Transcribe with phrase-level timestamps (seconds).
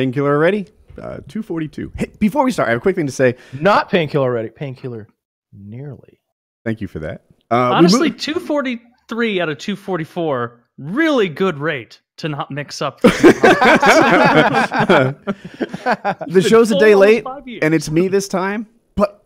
[0.00, 0.66] Painkiller already?
[0.96, 1.92] Uh, 242.
[1.94, 3.36] Hey, before we start, I have a quick thing to say.
[3.52, 4.48] Not painkiller already.
[4.48, 5.08] Painkiller
[5.52, 6.22] nearly.
[6.64, 7.26] Thank you for that.
[7.50, 13.00] Uh, we Honestly, moved- 243 out of 244, really good rate to not mix up.
[13.02, 13.14] the
[16.48, 17.26] show's a day late,
[17.60, 18.66] and it's me this time.
[18.94, 19.22] But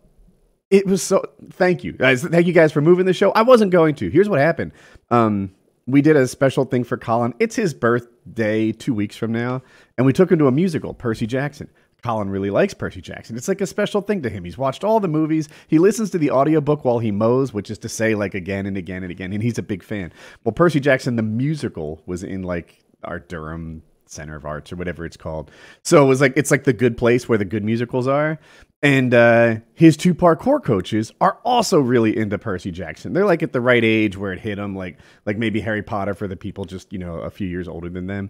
[0.69, 1.23] it was so.
[1.51, 2.21] Thank you guys.
[2.21, 3.31] Thank you guys for moving the show.
[3.31, 4.09] I wasn't going to.
[4.09, 4.73] Here's what happened.
[5.09, 5.54] Um,
[5.87, 7.33] we did a special thing for Colin.
[7.39, 9.61] It's his birthday two weeks from now,
[9.97, 11.69] and we took him to a musical, Percy Jackson.
[12.03, 13.35] Colin really likes Percy Jackson.
[13.35, 14.43] It's like a special thing to him.
[14.43, 15.49] He's watched all the movies.
[15.67, 18.77] He listens to the audiobook while he mows, which is to say, like again and
[18.77, 19.33] again and again.
[19.33, 20.13] And he's a big fan.
[20.43, 25.03] Well, Percy Jackson, the musical, was in like our Durham Center of Arts or whatever
[25.03, 25.49] it's called.
[25.83, 28.39] So it was like it's like the good place where the good musicals are.
[28.85, 33.13] And uh, his two parkour coaches are also really into Percy Jackson.
[33.13, 36.13] They're like at the right age where it hit them, like like maybe Harry Potter
[36.13, 38.29] for the people just you know a few years older than them.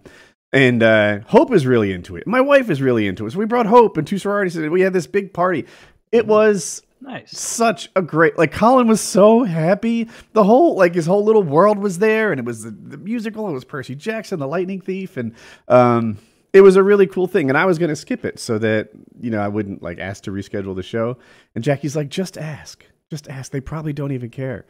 [0.54, 2.26] And uh, Hope is really into it.
[2.26, 3.32] My wife is really into it.
[3.32, 4.56] So we brought Hope and two sororities.
[4.56, 5.66] And we had this big party.
[6.10, 7.38] It was nice.
[7.38, 10.08] such a great like Colin was so happy.
[10.32, 13.46] The whole like his whole little world was there, and it was the, the musical.
[13.46, 15.34] It was Percy Jackson, the Lightning Thief, and
[15.68, 16.16] um,
[16.56, 17.48] it was a really cool thing.
[17.48, 18.88] And I was gonna skip it so that
[19.20, 21.18] you know I wouldn't like ask to reschedule the show.
[21.54, 23.52] And Jackie's like, just ask, just ask.
[23.52, 24.66] They probably don't even care.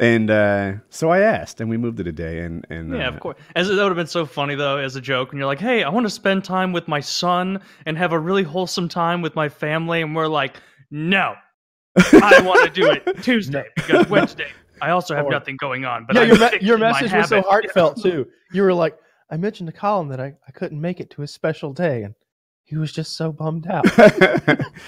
[0.00, 2.40] And uh, so I asked, and we moved it a day.
[2.40, 3.36] And and Yeah, uh, of course.
[3.56, 5.82] As that would have been so funny though, as a joke, and you're like, "Hey,
[5.82, 9.34] I want to spend time with my son and have a really wholesome time with
[9.34, 10.56] my family," and we're like,
[10.90, 11.34] "No,
[11.96, 14.48] I want to do it Tuesday because Wednesday
[14.80, 17.28] I also have Or- nothing going on." But yeah, I'm your, me- your message was
[17.28, 18.28] so heartfelt too.
[18.52, 18.96] You were like,
[19.30, 22.14] I mentioned to Colin that I, I couldn't make it to his special day, and
[22.64, 23.84] he was just so bummed out.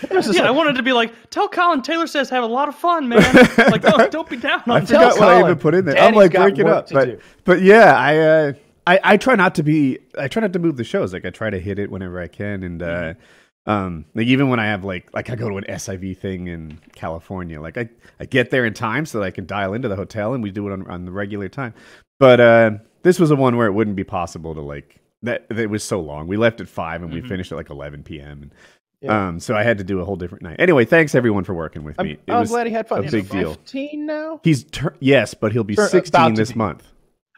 [0.03, 2.47] It was just Yeah, I wanted to be like, "Tell Colin Taylor says have a
[2.47, 3.23] lot of fun, man.
[3.59, 5.99] Like, don't, don't be down I on forgot what I Colin, even put in there.
[5.99, 7.19] I'm like got break it up, but do.
[7.45, 8.53] but yeah, I, uh,
[8.87, 9.99] I I try not to be.
[10.19, 11.13] I try not to move the shows.
[11.13, 13.71] Like I try to hit it whenever I can, and uh, Mm-hmm.
[13.71, 16.79] um, like even when I have like like I go to an SIV thing in
[16.95, 19.97] California, like I I get there in time so that I can dial into the
[19.97, 21.75] hotel, and we do it on on the regular time.
[22.19, 22.71] But uh,
[23.03, 25.49] this was a one where it wouldn't be possible to like that.
[25.49, 26.27] that It was so long.
[26.27, 27.29] We left at five, and we Mhm.
[27.29, 28.43] finished at like 11 p.m.
[28.43, 28.55] And,
[29.03, 29.29] Yeah.
[29.29, 30.57] Um, so I had to do a whole different night.
[30.59, 32.13] Anyway, thanks everyone for working with I'm, me.
[32.13, 32.99] It I'm was glad he had fun.
[32.99, 33.55] a He's big deal.
[33.55, 34.41] 15 now.
[34.45, 36.59] He's tur- yes, but he'll be Turn- about 16 this be.
[36.59, 36.87] month.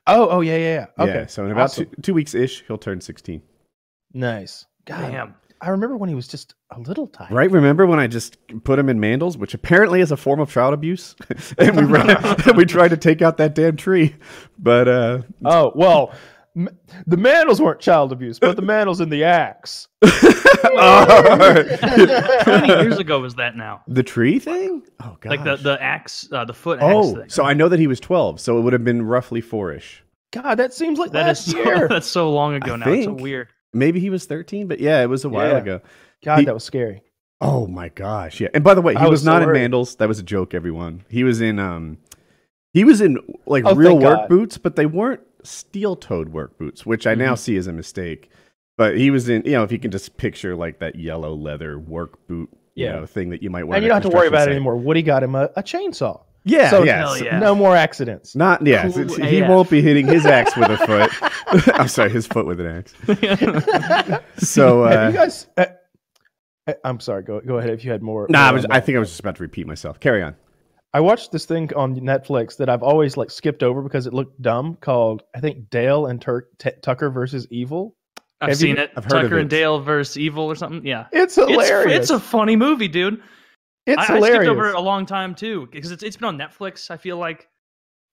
[0.09, 1.05] Oh, oh yeah, yeah, yeah.
[1.05, 1.87] Okay, Yeah, so in about Awesome.
[1.95, 3.43] two, two weeks ish, he'll turn 16.
[4.13, 4.67] nice.
[4.85, 5.35] God, Damn.
[5.63, 7.33] I remember when he was just a little tiny.
[7.33, 7.49] Right?
[7.51, 10.75] Remember when I just put him in mandals, which apparently is a form of child
[10.75, 11.15] abuse,
[11.59, 14.17] and we ran, we tried to take out that damn tree,
[14.59, 16.13] but uh, Oh well,
[16.55, 19.89] the Mandals weren't child abuse, but the Mandals in the axe.
[20.03, 21.45] How
[22.61, 23.83] many years ago was that now?
[23.87, 24.83] the tree thing.
[25.03, 25.31] Oh god!
[25.31, 27.29] Like the the axe, uh, the foot axe oh, thing.
[27.29, 30.03] so I know that he was 12, so it would have been roughly four-ish.
[30.33, 31.89] God, that seems like That last is so, year.
[31.89, 32.91] that's so long ago I now.
[32.91, 33.49] It's so weird.
[33.73, 35.59] Maybe he was 13, but yeah, it was a while Yeah.
[35.59, 35.81] ago.
[36.25, 37.03] God, he- that was scary.
[37.41, 38.49] Oh my gosh, yeah.
[38.55, 39.71] And by the way, he I was, was so not in worried.
[39.73, 39.97] Mandels.
[39.97, 41.03] That was a joke, everyone.
[41.09, 41.99] He was in um,
[42.73, 44.29] he was in like Oh, real work God.
[44.29, 47.23] boots, but they weren't steel-toed work boots, which I Mm-hmm.
[47.23, 48.31] now see as a mistake.
[48.79, 51.79] But he was in, you know, if you can just picture like that yellow leather
[51.79, 52.93] work boot, you Yeah.
[53.01, 53.77] know, thing that you might wear.
[53.77, 54.77] And you don't have to worry about it anymore.
[54.77, 56.21] Woody got him a, a chainsaw.
[56.45, 57.15] Yeah, So- yeah.
[57.17, 57.39] Yeah.
[57.39, 58.35] No more accidents.
[58.35, 58.91] Not yeah.
[58.91, 59.49] Cool he AF.
[59.49, 61.69] won't be hitting his axe with a foot.
[61.79, 62.95] I'm sorry, his foot with an axe.
[64.39, 65.47] So Have uh, you guys?
[65.57, 65.67] Uh,
[66.67, 67.23] uh, I'm sorry.
[67.23, 68.27] Go go ahead if you had more.
[68.29, 70.01] nah, I, was, I think I was just about to repeat myself.
[70.01, 70.35] Carry on.
[70.95, 74.41] I watched this thing on Netflix that I've always like skipped over because it looked
[74.43, 74.77] dumb.
[74.81, 77.97] Called I think Dale and Tur- T- Tucker versus Evil.
[78.41, 78.91] I've Have you- seen it.
[78.97, 79.49] I've heard of Tucker and.
[79.51, 80.85] Dale versus Evil or something.
[80.85, 81.07] Yeah.
[81.13, 81.99] It's It's, hilarious.
[82.03, 83.23] it's a funny movie, dude.
[83.87, 86.39] It's I, I skipped over it a long time too because it's, it's been on
[86.39, 86.91] Netflix.
[86.91, 87.49] I feel like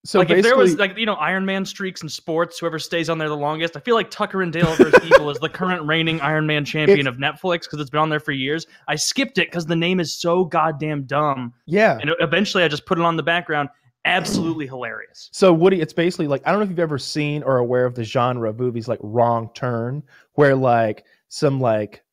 [0.06, 3.09] so like if there was like you know Iron Man streaks in sports, whoever stays
[3.09, 3.75] on there the longest.
[3.75, 7.06] I feel like Tucker and Dale versus Evil is the current reigning Iron Man champion
[7.06, 8.66] of Netflix because it's been on there for years.
[8.88, 11.97] I skipped it because the name is so goddamn dumb, yeah.
[12.02, 13.69] and eventually I just put it on the background.
[14.06, 15.29] Absolutely hilarious.
[15.34, 17.96] So Woody, it's basically like I don't know if you've ever seen or aware of
[17.96, 20.02] the genre of movies like Wrong Turn,
[20.35, 22.03] where like some like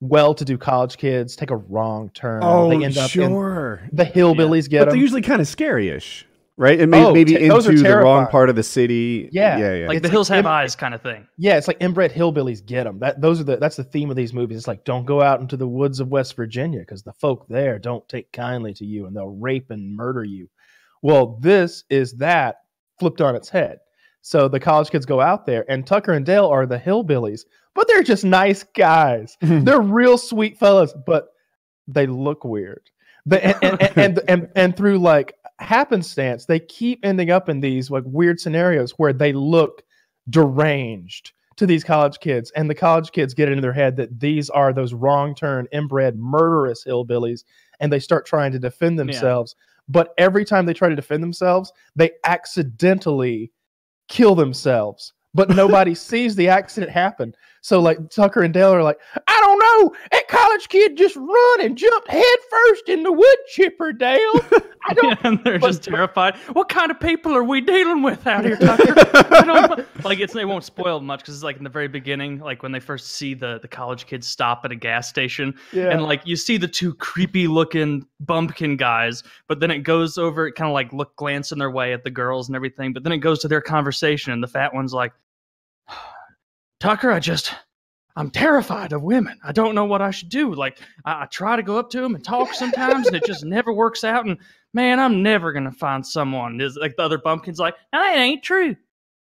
[0.00, 2.40] well-to-do college kids take a wrong turn.
[2.42, 3.82] Oh, they end up in sure.
[3.92, 4.88] the hillbillies get but them.
[4.94, 6.26] they're usually kind of scary-ish,
[6.56, 6.80] right?
[6.80, 9.28] And may, Oh, maybe te- those into the wrong part of the city.
[9.32, 9.86] Yeah, yeah, yeah.
[9.88, 11.26] Like It's the like hills have im- eyes kind of thing.
[11.36, 12.98] yeah, it's like inbred hillbillies get them.
[13.00, 14.56] That those are the that's the theme of these movies.
[14.58, 17.78] It's like don't go out into the woods of West Virginia because the folk there
[17.78, 20.48] don't take kindly to you and they'll rape and murder you.
[21.02, 22.56] Well, this is that
[22.98, 23.78] flipped on its head.
[24.22, 27.88] So the college kids go out there, and Tucker and Dale are the hillbillies, but
[27.88, 29.36] they're just nice guys.
[29.40, 31.28] they're real sweet fellas, but
[31.88, 32.82] they look weird.
[33.30, 37.90] And, and, and, and, and, and through like happenstance, they keep ending up in these
[37.90, 39.82] like weird scenarios where they look
[40.28, 44.18] deranged to these college kids, and the college kids get it in their head that
[44.18, 47.44] these are those wrong turn, inbred, murderous hillbillies,
[47.80, 49.54] and they start trying to defend themselves.
[49.86, 53.52] But every time they try to defend themselves, they accidentally
[54.08, 55.12] kill themselves.
[55.34, 57.34] But nobody sees the accident happen.
[57.62, 58.98] So like Tucker and Dale are like,
[59.28, 63.92] I don't know, that college kid just run and jumped headfirst in the wood chipper,
[63.92, 64.18] Dale.
[64.88, 65.18] I don't.
[65.24, 66.36] and they're but- just terrified.
[66.54, 68.94] What kind of people are we dealing with out here, Tucker?
[69.34, 72.38] I don't, like it's they won't spoil much because it's like in the very beginning,
[72.38, 75.90] like when they first see the the college kids stop at a gas station, Yeah.
[75.90, 80.46] and like you see the two creepy looking bumpkin guys, but then it goes over,
[80.46, 83.12] it kind of like look glancing their way at the girls and everything, but then
[83.12, 85.12] it goes to their conversation, and the fat one's like,
[86.80, 87.54] Tucker, I just.
[88.16, 89.38] I'm terrified of women.
[89.44, 90.52] I don't know what I should do.
[90.52, 93.44] Like, I, I try to go up to them and talk sometimes, and it just
[93.44, 94.26] never works out.
[94.26, 94.36] And
[94.74, 96.60] man, I'm never gonna find someone.
[96.60, 98.74] Is like the other bumpkin's like, now that ain't true.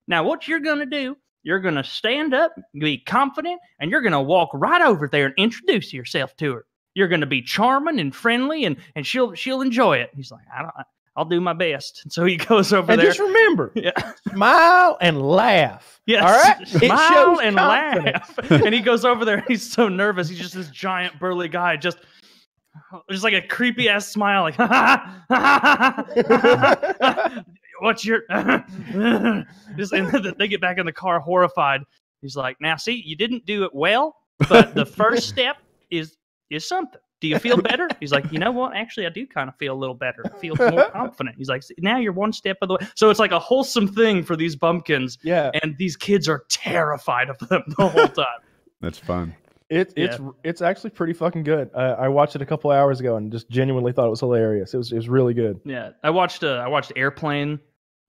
[0.07, 1.15] Now what you're gonna do?
[1.43, 5.93] You're gonna stand up, be confident, and you're gonna walk right over there and introduce
[5.93, 6.65] yourself to her.
[6.93, 10.11] You're gonna be charming and friendly, and and she'll she'll enjoy it.
[10.13, 10.73] He's like, I don't,
[11.15, 12.01] I'll do my best.
[12.03, 13.07] And so he goes over and there.
[13.07, 13.91] just remember, yeah.
[14.31, 16.01] smile and laugh.
[16.05, 16.23] Yes.
[16.23, 16.67] All right.
[16.87, 18.29] Smile and confidence.
[18.37, 18.51] laugh.
[18.51, 20.27] and he goes over there he's so nervous.
[20.27, 21.99] He's just this giant burly guy, just
[23.09, 24.57] just like a creepy ass smile, like
[27.79, 28.23] what's your
[29.77, 31.81] just and they get back in the car horrified.
[32.21, 34.15] He's like, now see, you didn't do it well,
[34.49, 35.57] but the first step
[35.91, 36.17] is
[36.49, 36.99] is something.
[37.23, 37.87] Do you feel better?
[38.01, 38.75] He's like, you know what?
[38.75, 40.23] Actually, I do kind of feel a little better.
[40.25, 41.37] I feel more confident.
[41.37, 42.87] He's like, now you're one step of the way.
[42.95, 47.29] So it's like a wholesome thing for these bumpkins Yeah, and these kids are terrified
[47.29, 48.25] of them the whole time.
[48.81, 49.33] That's fun.
[49.69, 51.69] it, it's it's actually pretty fucking good.
[51.73, 54.73] Uh, I watched it a couple hours ago and just genuinely thought it was hilarious.
[54.73, 55.61] It was it was really good.
[55.63, 57.59] yeah, I watched uh, I watched Airplane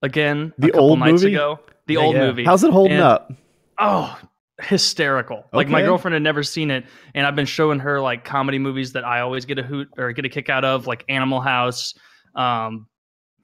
[0.03, 1.35] again The a couple old nights movie?
[1.37, 1.61] ago.
[1.87, 2.27] The Yeah, old yeah.
[2.27, 2.45] movie.
[2.45, 3.33] How's it holding And- up?
[3.79, 4.19] Oh,
[4.61, 5.45] hysterical!
[5.53, 6.85] Like my girlfriend had never seen it,
[7.15, 10.13] and I've been showing her like comedy movies that I always get a hoot or
[10.13, 11.95] get a kick out of, like Animal House,
[12.35, 12.87] um,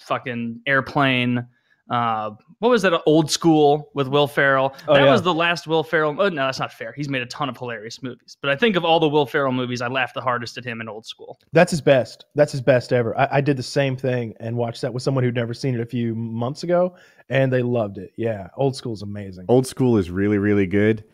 [0.00, 1.46] fucking Airplane.
[1.90, 2.30] Uh,
[2.60, 3.02] what was that?
[3.06, 4.74] Old School with Will Ferrell.
[4.86, 5.10] Oh, that yeah.
[5.10, 6.14] was the last Will Ferrell.
[6.18, 6.92] Oh, no, that's not fair.
[6.92, 9.52] He's made a ton of hilarious movies, but I think of all the Will Ferrell
[9.52, 11.38] movies, I laughed the hardest at him in Old School.
[11.52, 12.26] That's his best.
[12.34, 13.18] That's his best ever.
[13.18, 15.80] I, I did the same thing and watched that with someone who'd never seen it
[15.80, 16.94] a few months ago,
[17.30, 18.12] and they loved it.
[18.16, 19.46] Yeah, old School is amazing.
[19.48, 21.04] Old school is really, really good.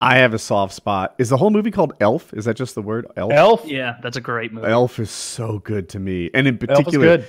[0.00, 1.14] I have a soft spot.
[1.18, 2.34] Is the whole movie called Elf?
[2.34, 3.32] Is that just the word Elf?
[3.32, 3.64] Elf.
[3.64, 4.66] Yeah, that's a great movie.
[4.66, 7.26] Elf is so good to me, and in Elf is particular, good.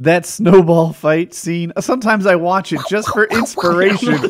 [0.00, 1.72] That snowball fight scene.
[1.80, 4.12] Sometimes I watch it just for inspiration.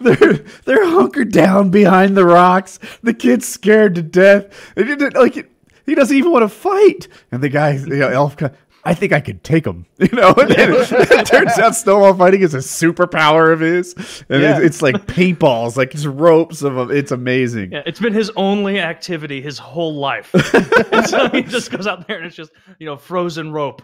[0.00, 2.78] they're they're hunkered down behind the rocks.
[3.02, 4.74] The kid's scared to death.
[4.76, 5.50] Like.
[5.86, 8.36] He doesn't even want to fight, and the guy, know, elf.
[8.84, 9.86] Co- I think I could take him.
[9.98, 13.94] You know, and then it turns out snowball fighting is a superpower of his,
[14.28, 14.56] and Yeah.
[14.58, 16.90] it's, it's like paintballs, like it's ropes of them.
[16.90, 17.72] It's amazing.
[17.72, 20.32] Yeah, it's been his only activity his whole life.
[20.98, 23.82] And so he just goes out there and it's just, you know, frozen rope.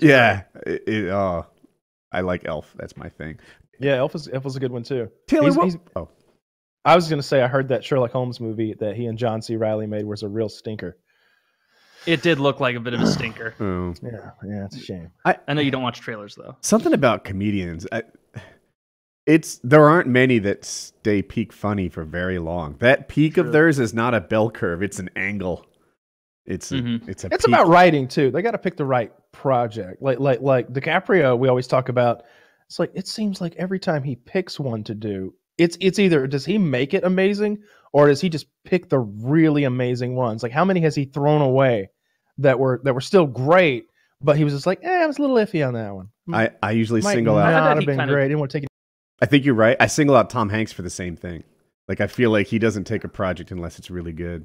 [0.00, 0.42] Yeah.
[0.66, 1.46] It, it, oh,
[2.12, 2.72] I like Elf.
[2.76, 3.38] That's my thing.
[3.80, 5.08] Yeah, Elf is Elf was a good one too.
[5.26, 6.08] Taylor, He's- what- he's- oh,
[6.84, 9.56] I was gonna say I heard that Sherlock Holmes movie that he and John C.
[9.56, 10.96] Reilly made was a real stinker.
[12.08, 13.54] It did look like a bit of a stinker.
[13.60, 13.94] oh.
[14.02, 15.10] Yeah, yeah, it's a shame.
[15.24, 16.56] I know you don't watch trailers though.
[16.60, 17.86] something about comedians.
[17.92, 18.02] I,
[19.26, 22.76] it's there aren't many that stay peak funny for very long.
[22.78, 25.66] That peak of theirs is not a bell curve; it's an angle.
[26.46, 27.06] It's a, Mhm.
[27.08, 27.28] it's a.
[27.30, 27.54] It's peak.
[27.54, 28.30] about writing too.
[28.30, 30.00] They got to pick the right project.
[30.00, 32.22] Like like like DiCaprio, we always talk about.
[32.68, 36.26] It's like it seems like every time he picks one to do, it's it's either
[36.26, 37.58] does he make it amazing
[37.92, 40.42] or does he just pick the really amazing ones?
[40.42, 41.90] Like how many has he thrown away
[42.38, 43.86] that were that were still great,
[44.20, 46.08] but he was just like, eh, I was a little iffy on that one.
[46.32, 47.52] I, I usually Might single out.
[47.52, 48.24] I bet have been kind of- great.
[48.24, 48.68] I didn't want to take it.
[49.20, 49.76] I think you're right.
[49.80, 51.42] I single out Tom Hanks for the same thing.
[51.88, 54.44] Like I feel like he doesn't take a project unless it's really good.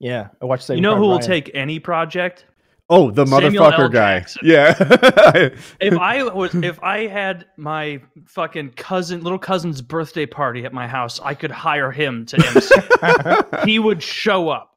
[0.00, 0.64] Yeah, I watched.
[0.64, 2.46] Saving you know Private who will take any project?
[2.90, 3.72] Oh, the Samuel L.
[3.72, 4.20] motherfucker guy.
[4.20, 4.40] Jackson.
[4.44, 5.50] Yeah.
[5.78, 10.86] If I was if I had my fucking cousin little cousin's birthday party at my
[10.88, 12.74] house, I could hire him to MC.
[13.70, 14.67] he would show up.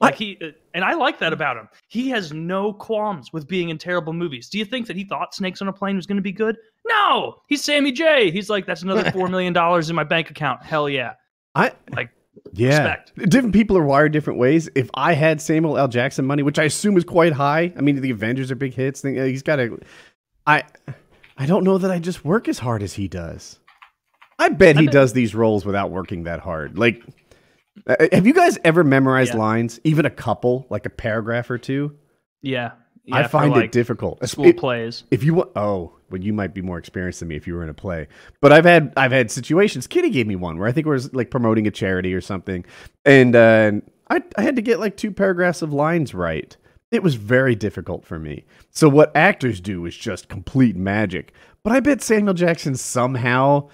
[0.00, 0.38] Like he
[0.74, 1.68] and I like that about him.
[1.88, 4.48] He has no qualms with being in terrible movies.
[4.48, 6.56] Do you think that he thought Snakes on a Plane was going to be good?
[6.86, 7.36] No.
[7.48, 8.30] He's Sammy J.
[8.30, 10.62] He's like that's another 4 million dollars in my bank account.
[10.62, 11.14] Hell yeah.
[11.54, 12.10] I Like,
[12.52, 12.68] yeah.
[12.78, 13.12] respect.
[13.28, 14.68] Different people are wired different ways.
[14.76, 15.88] If I had Samuel L.
[15.88, 19.02] Jackson money, which I assume is quite high, I mean the Avengers are big hits.
[19.02, 19.78] He's got a.
[20.46, 20.62] I
[21.36, 23.58] I don't know that I just work as hard as he does.
[24.38, 26.78] I bet he bet- does these roles without working that hard.
[26.78, 27.10] Like, uh,
[28.12, 29.40] have you guys ever memorized Yeah.
[29.40, 31.96] lines, even a couple, like a paragraph or two?
[32.42, 32.72] Yeah.
[33.10, 34.26] I for, find it difficult.
[34.28, 35.04] School It- plays.
[35.10, 37.62] if you want oh well you might be more experienced than me if you were
[37.62, 38.06] in a play
[38.42, 41.12] but i've had i've had situations kitty gave me one where i think it was
[41.14, 42.64] like promoting a charity or something
[43.06, 43.72] and uh
[44.10, 46.54] I, I had to get like two paragraphs of lines right
[46.90, 51.32] it was very difficult for me so what actors do is just complete magic
[51.62, 53.68] but i bet samuel jackson somehow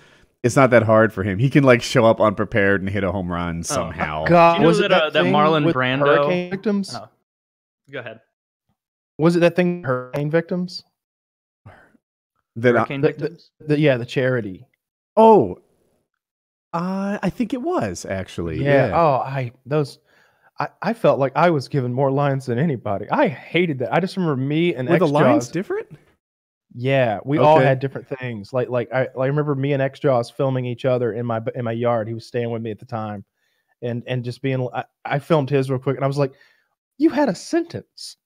[0.45, 3.11] it's not that hard for him he can like show up unprepared and hit a
[3.11, 6.51] home run somehow God, Do you know was it that, uh, that Marlon Brando- hurricane
[6.51, 6.95] victims?
[6.95, 7.09] Oh.
[7.91, 8.21] Go ahead.
[9.19, 10.85] Was it that thing hurricane victims?
[12.57, 13.51] that Hurricane the- victims.
[13.61, 14.67] The, yeah, the charity.
[15.17, 15.59] oh
[16.73, 18.89] uh, i think it was actually Yeah.
[18.89, 19.99] yeah, Oh, I those.
[20.61, 23.07] I, I felt like I was given more lines than anybody.
[23.11, 23.93] I hated that.
[23.93, 25.53] I just remember me and were the lines Jaws.
[25.53, 25.89] different
[26.77, 28.53] Yeah, we all had different things.
[28.53, 31.41] Like like I, like, I remember me and X Jaws filming each other in my
[31.55, 32.09] in my yard.
[32.09, 33.25] He was staying with me at the time,
[33.81, 34.69] and and just being.
[34.75, 36.33] I, I filmed his real quick, and I was like,
[36.99, 38.17] "You had a sentence.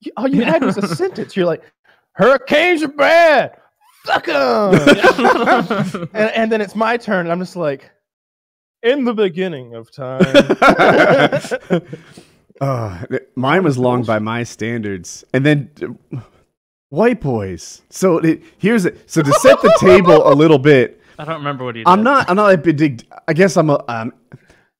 [0.00, 1.34] You, all you had was a sentence.
[1.34, 1.62] You're like,
[2.12, 3.56] hurricanes are bad.
[4.04, 7.90] Fuck 'em." and, and then it's my turn, and I'm just like,
[8.82, 11.82] in the beginning of time.
[12.60, 13.06] Uh,
[13.36, 15.70] mine was long by my standards, and then
[16.90, 17.82] white boys.
[17.88, 19.10] So it, here's it.
[19.10, 21.88] So to set the table a little bit, I don't remember what he did.
[21.88, 22.28] I'm not.
[22.28, 23.04] I'm not a big.
[23.26, 23.82] I guess I'm a.
[23.88, 24.12] Um,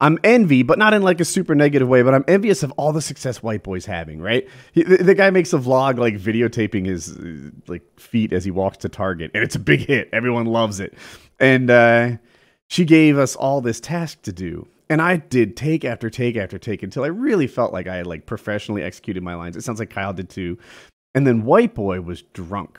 [0.03, 2.03] I'm envy, but not in like a super negative way.
[2.03, 4.21] But I'm envious of all the success white boys having.
[4.21, 4.49] Right?
[4.73, 7.19] He, the, the guy makes a vlog like videotaping his
[7.67, 10.09] like feet as he walks to Target, and it's a big hit.
[10.13, 10.95] Everyone loves it,
[11.39, 12.17] and uh,
[12.69, 14.67] she gave us all this task to do.
[14.89, 18.09] And I did take after take after take until I really felt like I had
[18.09, 19.57] like professionally executed my lines.
[19.57, 20.59] It sounds like Kyle did too.
[21.15, 22.79] And then White Boy was drunk,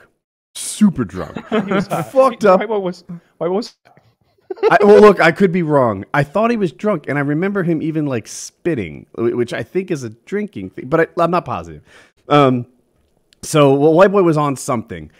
[0.54, 2.60] super drunk, He was fucked up.
[2.60, 3.04] White boy was
[3.38, 3.76] white boy was
[4.70, 6.04] I, well, look, I could be wrong.
[6.12, 9.90] I thought he was drunk, and I remember him even like spitting, which I think
[9.90, 11.82] is a drinking thing, but I, I'm not positive.
[12.28, 12.66] Um,
[13.42, 15.10] so well, White Boy was on something,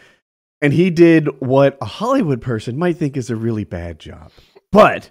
[0.61, 4.31] and he did what a Hollywood person might think is a really bad job,
[4.71, 5.11] but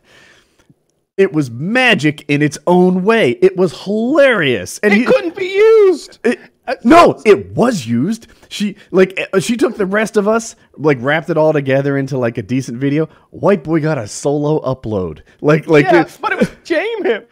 [1.18, 3.32] it was magic in its own way.
[3.42, 6.20] It was hilarious, and it he couldn't be used.
[6.24, 6.40] it,
[6.84, 8.28] no, it was used.
[8.50, 12.18] She like uh, she took the rest of us, like wrapped it all together into
[12.18, 13.08] like a decent video.
[13.32, 15.22] White boy got a solo upload.
[15.42, 17.24] Like like yeah, it- but it was Jame him.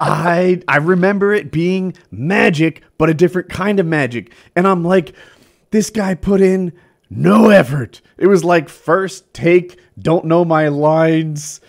[0.00, 4.32] I I remember it being magic, but a different kind of magic.
[4.56, 5.14] And I'm like,
[5.70, 6.72] this guy put in
[7.10, 8.00] no effort.
[8.18, 11.60] It was like first take, don't know my lines,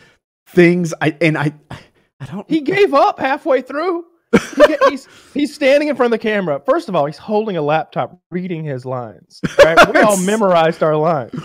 [0.48, 0.94] things.
[1.02, 1.54] I and I
[2.20, 4.06] I don't He gave up halfway through.
[4.38, 6.62] He he's he's standing in front of the camera.
[6.66, 9.42] First of all, he's holding a laptop, reading his lines.
[9.60, 9.94] Right?
[9.94, 11.40] We all memorized our lines.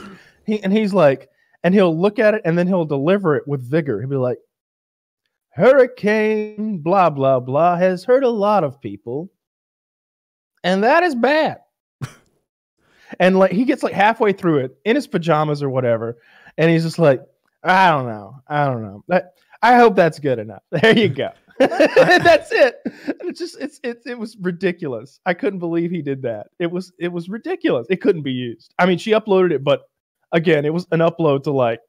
[0.44, 1.28] He and he's like,
[1.62, 4.00] and he'll look at it and then he'll deliver it with vigor.
[4.00, 4.38] He'll be like,
[5.50, 9.30] "Hurricane, blah blah blah, has hurt a lot of people,
[10.64, 11.58] and that is bad."
[13.20, 16.18] and like he gets like halfway through it in his pajamas or whatever,
[16.56, 17.22] and he's just like,
[17.62, 20.62] "I don't know, I don't know." That, I hope that's good enough.
[20.70, 21.30] There you go.
[22.24, 22.76] that's it.
[22.84, 25.20] And it's just it's it's it was ridiculous.
[25.26, 26.48] I couldn't believe he did that.
[26.58, 27.86] It was it was ridiculous.
[27.90, 28.74] It couldn't be used.
[28.78, 29.82] I mean, she uploaded it, but
[30.32, 31.80] again, it was an upload to like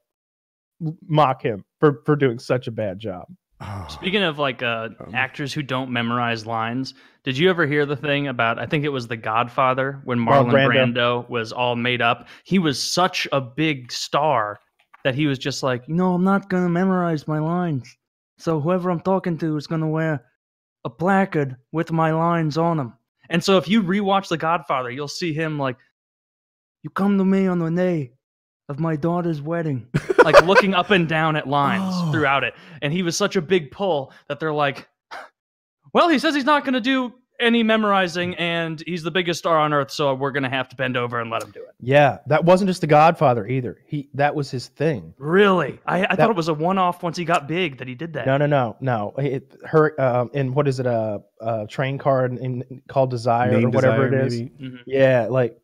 [1.08, 3.26] mock him for for doing such a bad job.
[3.64, 5.14] Oh, Speaking of like uh, Um.
[5.14, 8.58] actors who don't memorize lines, did you ever hear the thing about?
[8.58, 10.94] I think it was The Godfather when Marlon Marlon Brando.
[10.96, 11.30] Brando.
[11.30, 12.28] was all made up.
[12.44, 14.60] He was such a big star
[15.04, 17.96] that he was just like, no, I'm not gonna memorize my lines.
[18.42, 20.26] So whoever I'm talking to is gonna wear
[20.84, 22.94] a placard with my lines on them.
[23.30, 25.78] And so if you rewatch The Godfather, you'll see him like,
[26.84, 28.14] "You come to me on the day
[28.68, 29.88] of my daughter's wedding,"
[30.24, 32.12] like looking up and down at lines Oh.
[32.12, 32.56] throughout it.
[32.82, 34.90] And he was such a big pull that they're like,
[35.94, 39.58] "Well, he says he's not going to do any memorizing, and he's the biggest star
[39.60, 41.74] on earth, so we're going to have to bend over and let him do it."
[41.82, 43.80] Yeah, that wasn't just the Godfather either.
[43.86, 45.14] He that was his thing.
[45.18, 45.80] Really?
[45.86, 48.14] I, I That- thought it was a one-off once he got big that he did
[48.14, 48.26] that.
[48.26, 49.14] No, no, no, no.
[49.18, 53.66] It, her um, in what is it a, a train card in, called Desire Name
[53.68, 54.40] or whatever Desire, it is.
[54.40, 54.52] maybe?
[54.62, 54.80] Mhm.
[54.86, 55.58] Yeah, like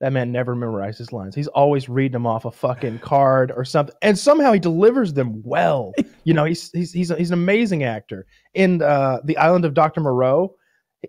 [0.00, 1.34] that man never memorized his lines.
[1.34, 5.42] He's always reading them off a fucking card or something, and somehow he delivers them
[5.44, 5.92] well.
[6.26, 8.26] You know, he's he's he's, a, he's an amazing actor.
[8.52, 10.56] In uh, the Island of Doctor Moreau,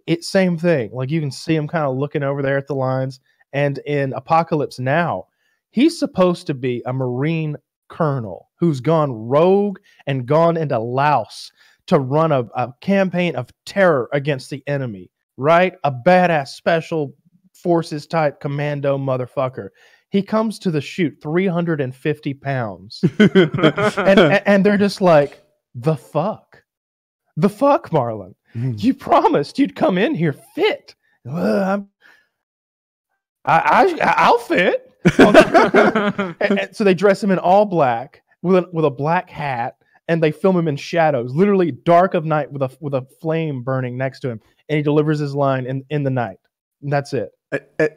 [0.05, 0.91] it same thing.
[0.93, 3.19] Like you can see him kind of looking over there at the lines.
[3.53, 5.27] And in Apocalypse Now,
[5.71, 7.55] he's supposed to be a Marine
[7.89, 11.51] colonel who's gone rogue and gone into Laos
[11.87, 15.09] to run a, a campaign of terror against the enemy.
[15.39, 17.13] Right, a badass special
[17.53, 19.69] forces type commando motherfucker.
[20.09, 23.03] He comes to the shoot 350 pounds.
[23.19, 23.59] and,
[23.97, 25.41] and, and they're just like,
[25.75, 26.63] the fuck?
[27.35, 28.33] The fuck, Marlon?
[28.55, 28.73] Mm-hmm.
[28.77, 30.95] You promised you'd come in here fit.
[31.25, 31.89] Well, I'm,
[33.45, 34.83] I, I, I'll fit.
[35.19, 39.75] and, and so they dress him in all black with a, with a black hat,
[40.07, 43.61] and they film him in shadows, literally dark of night with a with a flame
[43.63, 46.37] burning next to him, and he delivers his line in in the night.
[46.81, 47.29] And that's it.
[47.53, 47.89] I- I-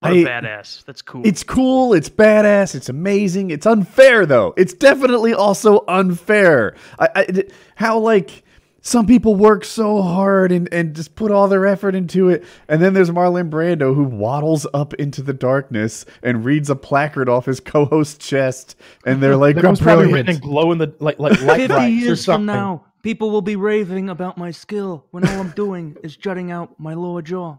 [0.00, 0.84] What a I- badass.
[0.84, 1.22] That's cool.
[1.24, 1.94] It's cool.
[1.94, 2.74] It's badass.
[2.74, 3.50] It's amazing.
[3.50, 4.52] It's unfair, though.
[4.56, 6.74] It's definitely also unfair.
[6.98, 7.44] I, I,
[7.76, 8.42] how like
[8.82, 12.82] some people work so hard and, and just put all their effort into it, and
[12.82, 17.46] then there's Marlon Brando who waddles up into the darkness and reads a placard off
[17.46, 20.94] his co-host's chest, and they're like, That was probably "Brilliant." written in glow in the
[20.98, 24.50] like like light 50 brights or years from now, people will be raving about my
[24.50, 27.58] skill when all I'm doing is jutting out my lower jaw.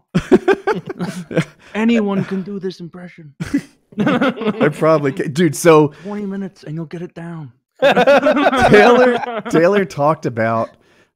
[1.74, 3.34] Anyone can do this impression.
[3.98, 5.54] I probably, ca- dude.
[5.56, 7.52] So 20 minutes and you'll get it down.
[7.80, 10.70] Taylor Taylor talked about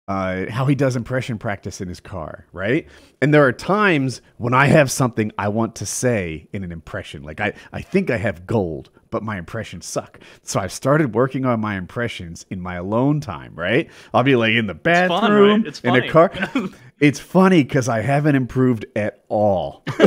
[0.08, 2.86] uh, how he does impression practice in his car, right?
[3.20, 7.22] And there are times when I have something I want to say in an impression.
[7.22, 10.18] Like I, I think I have gold, but my impressions suck.
[10.42, 13.90] So I've started working on my impressions in my alone time, right?
[14.14, 15.08] I'll be like in the fun, right?
[15.08, 16.32] bathroom, It's in a car.
[17.00, 19.84] It's funny because I haven't improved at all.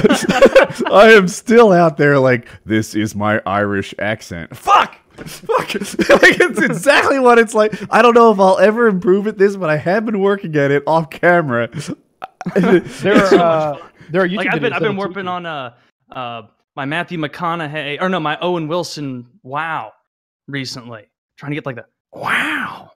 [0.92, 4.58] I am still out there like, this is my Irish accent.
[4.58, 4.98] Fuck!
[5.28, 5.74] Fuck!
[6.22, 7.74] like, it's exactly what it's like.
[7.92, 10.72] I don't know if I'll ever improve at this, but I have been working at
[10.72, 11.70] it off camera.
[12.56, 15.76] There are uh, there are YouTube like I've been I've been working on uh
[16.12, 16.42] uh
[16.76, 19.94] my Matthew McConaughey or no my Owen Wilson wow
[20.48, 22.92] recently trying to get like the wow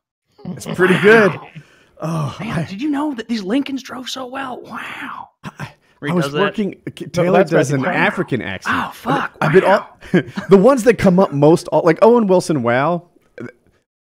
[0.46, 1.40] it's pretty good.
[2.02, 5.70] Oh, Man, I, did you know that these Lincolns drove so well wow Where
[6.02, 6.40] I was does that.
[6.40, 6.82] working.
[6.88, 7.96] Uh, Taylor that's does an McConaughey.
[7.96, 8.76] African oh, accent.
[8.78, 9.90] oh fuck I've been wow.
[10.14, 12.64] all the ones that come up most, all, like Owen Wilson.
[12.64, 13.10] Wow,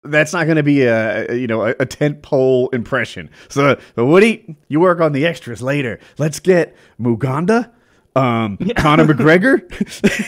[0.05, 3.31] that's not going to be a, a, you know a, a tent pole impression.
[3.49, 6.01] So, so Woody, you work on the extras later.
[6.19, 7.73] Let's get Muganda,
[8.14, 9.62] um, Conor McGregor.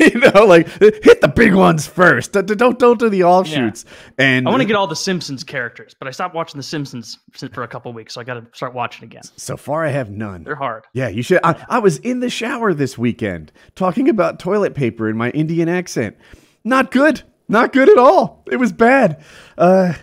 [0.15, 2.33] you know, like hit the big ones first.
[2.33, 3.85] Don't don't, do the offshoots.
[4.19, 7.19] And I want to get all the Simpsons characters but I stopped watching the Simpsons
[7.53, 10.11] for a couple weeks so I got to start watching again so far, I have
[10.11, 10.45] none.
[10.45, 11.41] they're hard Yeah, you should.
[11.45, 15.69] I, I was in the shower this weekend talking about toilet paper in my Indian
[15.69, 16.17] accent.
[16.65, 17.23] Not good.
[17.49, 18.43] Not good at all.
[18.51, 19.23] It was bad.
[19.59, 19.95] Uh,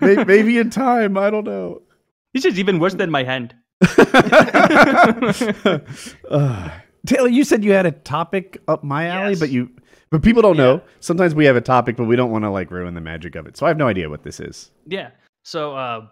[0.00, 1.16] may, maybe in time.
[1.16, 1.82] I don't know.
[2.34, 3.54] this is even worse than my hand
[6.30, 6.70] Uh,
[7.06, 9.40] Taylor, you said you had a topic up my alley, Yes.
[9.40, 9.70] but you,
[10.10, 10.82] but people don't know.
[11.00, 13.46] Sometimes we have a topic, but we don't want to like ruin the magic of
[13.46, 13.56] it.
[13.56, 14.70] So I have no idea what this is.
[14.86, 15.10] Yeah.
[15.44, 16.06] So uh,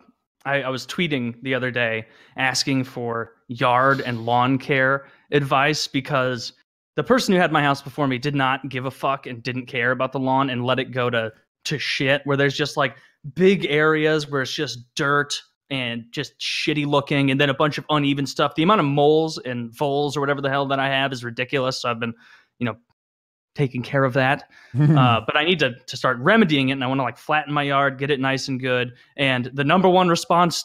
[0.45, 6.53] I, I was tweeting the other day asking for yard and lawn care advice because
[6.97, 9.67] the person who had my house before me did not give a fuck and didn't
[9.67, 11.31] care about the lawn and let it go to
[11.65, 12.97] to shit where there's just like
[13.35, 17.85] big areas where it's just dirt and just shitty looking and then a bunch of
[17.91, 18.55] uneven stuff.
[18.55, 21.83] The amount of moles and voles or whatever the hell that I have is ridiculous.
[21.83, 22.15] So I've been,
[22.59, 22.77] you know,
[23.55, 24.45] taking care of that
[24.81, 27.53] uh, but I need to to start remedying it, and I want to like flatten
[27.53, 28.95] my yard, get it nice and good.
[29.17, 30.65] And the number one response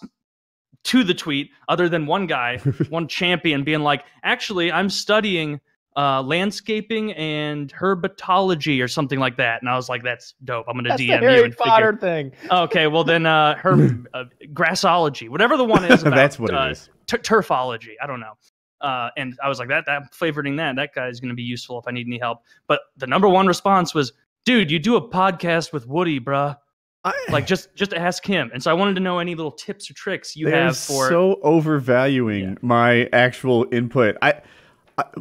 [0.86, 2.58] to the tweet, other than one guy,
[2.90, 5.62] one champion, being like, "Actually, I'm studying
[5.96, 10.66] uh, landscaping and herbatology or something like that," and I was like, "That's dope.
[10.68, 12.32] I'm gonna That's the DM you Harry and figure." Potter thing.
[12.52, 16.02] Okay, well then, uh, herb uh, grassology, whatever the one is.
[16.04, 16.90] About, That's what uh, it is.
[17.08, 17.92] tur- turfology.
[18.02, 18.34] I don't know.
[18.82, 21.44] Uh, and I was like, that that favoriting that that guy is going to be
[21.44, 22.40] useful if I need any help.
[22.68, 24.12] But the number one response was,
[24.46, 26.58] dude, you do a podcast with Woody, bruh.
[27.06, 28.50] I, Like just just ask him.
[28.54, 31.10] And so I wanted to know any little tips or tricks you have for.
[31.10, 32.56] so overvaluing Yeah.
[32.62, 34.18] my actual input.
[34.22, 34.42] I, I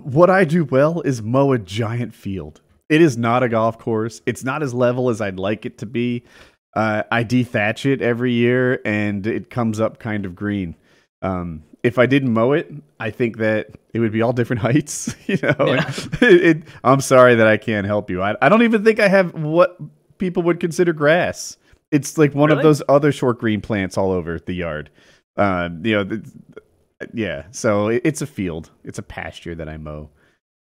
[0.03, 2.61] what I do well is mow a giant field.
[2.89, 4.21] It is not a golf course.
[4.27, 6.25] It's not as level as I'd like it to be.
[6.75, 10.75] Uh, I dethatch it every year, and it comes up kind of green.
[11.21, 15.15] Um, if I didn't mow it, I think that it would be all different heights.
[15.27, 15.93] You know, Yeah.
[16.21, 18.23] it, it, I'm sorry that I can't help you.
[18.23, 19.79] I, I don't even think I have what
[20.19, 21.57] people would consider grass.
[21.91, 24.91] It's like one of those other short green plants all over the yard.
[25.37, 26.21] Um, you know,
[27.15, 27.45] yeah.
[27.51, 28.71] So it, it's a field.
[28.85, 30.11] It's a pasture that I mow,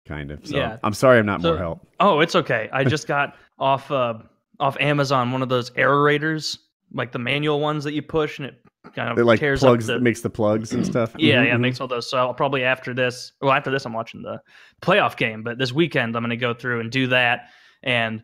[0.08, 0.46] kind of.
[0.46, 0.78] So Yeah.
[0.84, 1.88] I'm sorry I'm not So- more help.
[2.00, 2.70] oh, it's okay.
[2.72, 4.16] I just got off uh,
[4.60, 6.58] off Amazon one of those aerators,
[6.94, 8.56] like the manual ones that you push and it
[8.96, 11.14] kind It of like tears plugs, up the, makes the plugs and stuff.
[11.18, 12.10] Yeah, Mhm, yeah, it makes all those.
[12.10, 14.42] So I'll probably after this, well, after this, I'm watching the
[14.82, 17.50] playoff game, but this weekend I'm going to go through and do that.
[17.84, 18.24] And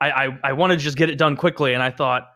[0.00, 1.74] I, I, I wanted to just get it done quickly.
[1.74, 2.28] And I thought,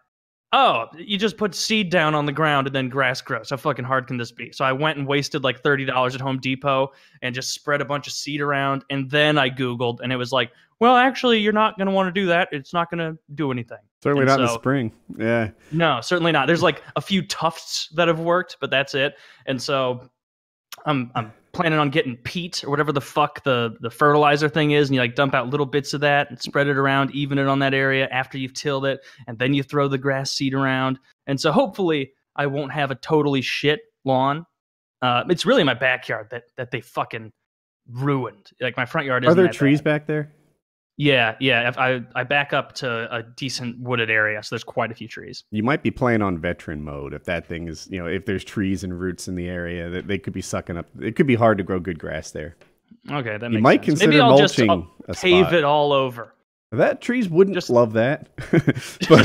[0.53, 3.51] oh, you just put seed down on the ground and then grass grows.
[3.51, 4.53] How fucking hard can this be?
[4.53, 8.07] So I went and wasted like $30 at Home Depot and just spread a bunch
[8.07, 8.85] of seed around.
[8.91, 12.15] And then I Googled and it was like, well, actually, you're not going to want
[12.15, 12.49] to do that.
[12.53, 13.79] It's not going to do anything.
[14.03, 14.93] Certainly And not in the spring.
[15.19, 15.51] Yeah.
[15.73, 16.47] No, certainly not.
[16.47, 19.15] There's like a few tufts that have worked, but that's it.
[19.47, 20.09] And so
[20.85, 24.88] I'm I'm planning on getting peat or whatever the fuck the the fertilizer thing is,
[24.88, 27.49] and you like dump out little bits of that and spread it around, even it
[27.49, 30.99] on that area after you've tilled it, and then you throw the grass seed around.
[31.27, 34.47] And so hopefully I won't have a totally shit lawn.
[35.03, 37.33] Uh, it's really my backyard that that they fucking
[37.90, 38.51] ruined.
[38.61, 39.25] Like my front yard.
[39.25, 39.85] Are there trees bad.
[39.85, 40.33] back there?
[40.99, 41.69] Yeah, yeah.
[41.69, 45.07] If I I back up to a decent wooded area, so there's quite a few
[45.09, 45.45] trees.
[45.51, 48.45] You might be playing on veteran mode if that thing is, you know, if there's
[48.45, 50.87] trees and roots in the area that they could be sucking up.
[51.01, 52.57] It could be hard to grow good grass there.
[53.11, 54.01] Okay, that You might sense.
[54.01, 55.55] consider Maybe I'll just mulching I'll a pave spot.
[55.55, 56.33] it all over.
[56.73, 58.29] That trees wouldn't Just- love that.
[59.09, 59.25] But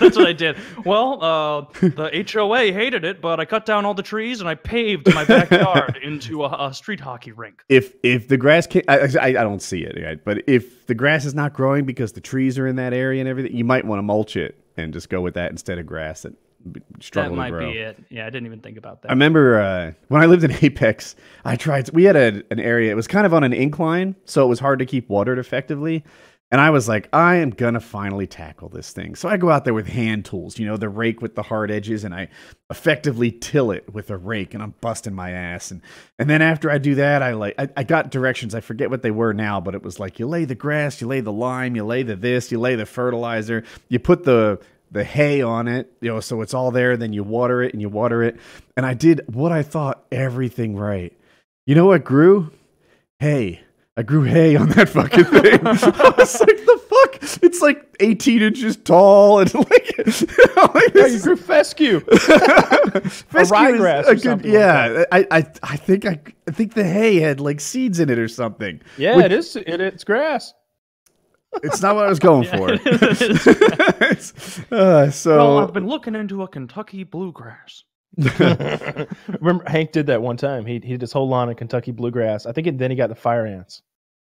[0.00, 0.56] That's what I did.
[0.84, 4.54] Well, uh, the HOA hated it, but I cut down all the trees and I
[4.54, 7.62] paved my backyard into a, a street hockey rink.
[7.68, 10.22] if if the grass can I, I, I don't see it, right?
[10.22, 13.28] But if the grass is not growing because the trees are in that area and
[13.28, 16.22] everything, you might want to mulch it and just go with that instead of grass
[16.22, 16.34] that
[16.70, 16.80] b-
[17.14, 17.72] That might to grow.
[17.72, 17.98] be it.
[18.10, 19.08] Yeah, I didn't even think about that.
[19.10, 21.88] I remember uh, when I lived in Apex, I tried.
[21.90, 22.90] We had a, an area.
[22.92, 26.04] It was kind of on an incline, so it was hard to keep watered effectively.
[26.52, 29.14] And I was like, I am gonna finally tackle this thing.
[29.14, 31.70] So I go out there with hand tools, you know, the rake with the hard
[31.70, 32.28] edges, and I
[32.68, 35.70] effectively till it with a rake, and I'm busting my ass.
[35.70, 35.80] And
[36.18, 38.54] and then after I do that, I like I, I got directions.
[38.54, 41.06] I forget what they were now, but it was like you lay the grass, you
[41.06, 44.60] lay the lime, you lay the this, you lay the fertilizer, you put the
[44.90, 46.98] the hay on it, you know, so it's all there.
[46.98, 48.38] Then you water it and you water it.
[48.76, 51.16] And I did what I thought everything right.
[51.64, 52.52] You know what grew?
[53.20, 53.62] Hay.
[53.96, 55.66] I grew hay on that fucking thing.
[55.66, 55.70] I
[56.16, 57.42] was like, the fuck?
[57.42, 59.66] It's like 18 inches tall and like,
[59.98, 62.00] like Yeah, this you grew fescue.
[62.00, 66.50] fescue is ryegrass a or good- something like yeah, I, I, I think I, I
[66.52, 68.80] think the hay had like seeds in it or something.
[68.96, 69.56] Yeah, Which- it is.
[69.56, 70.54] It, it's grass.
[71.62, 72.68] It's not what I was going Yeah, for.
[72.72, 74.60] it is.
[74.72, 77.84] uh, so well, I've been looking into a Kentucky bluegrass.
[79.40, 80.66] Remember, Hank did that one time.
[80.66, 82.46] He he did his whole lawn of Kentucky bluegrass.
[82.46, 83.82] I think it, then he got the fire ants,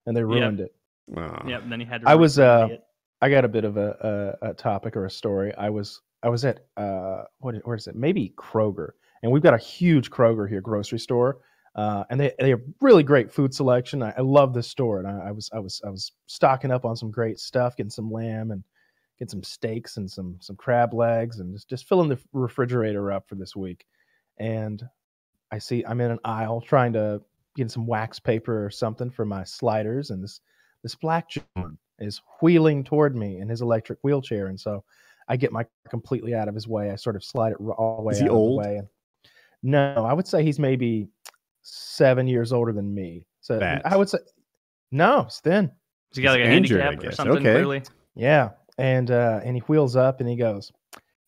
[0.07, 0.75] and they ruined it.
[1.16, 1.38] Oh.
[1.46, 1.62] Yep.
[1.68, 2.03] Then he had.
[2.03, 2.85] To I was, uh, it.
[3.22, 5.55] I got a bit of a, a, a topic or a story.
[5.57, 7.94] I was I was at uh what where is it?
[7.94, 8.90] Maybe Kroger,
[9.22, 11.38] and we've got a huge Kroger here, grocery store,
[11.77, 14.03] uh, and they they have really great food selection.
[14.03, 16.85] I, I love this store, and I, I was I was I was stocking up
[16.85, 18.64] on some great stuff, getting some lamb and
[19.18, 23.29] getting some steaks and some some crab legs, and just just filling the refrigerator up
[23.29, 23.87] for this week.
[24.38, 24.83] And
[25.50, 27.22] I see I'm in an aisle trying to
[27.55, 30.40] get some wax paper or something for my sliders, and this
[30.83, 34.85] this black gentleman is wheeling toward me in his electric wheelchair, and so
[35.29, 36.90] I get my completely out of his way.
[36.90, 38.62] I sort of slide it all the way Is he out of old?
[38.62, 38.76] the way.
[38.76, 38.88] And
[39.62, 41.09] no, I would say he's maybe
[41.62, 43.26] seven years older than me.
[43.40, 43.83] So Fat.
[43.85, 44.18] I would say
[44.92, 45.72] no, he's thin.
[46.14, 47.37] He's got like a he's injured, handicap or something.
[47.38, 47.52] Okay.
[47.52, 47.83] Clearly.
[48.14, 50.73] Yeah, and uh, and he wheels up and he goes,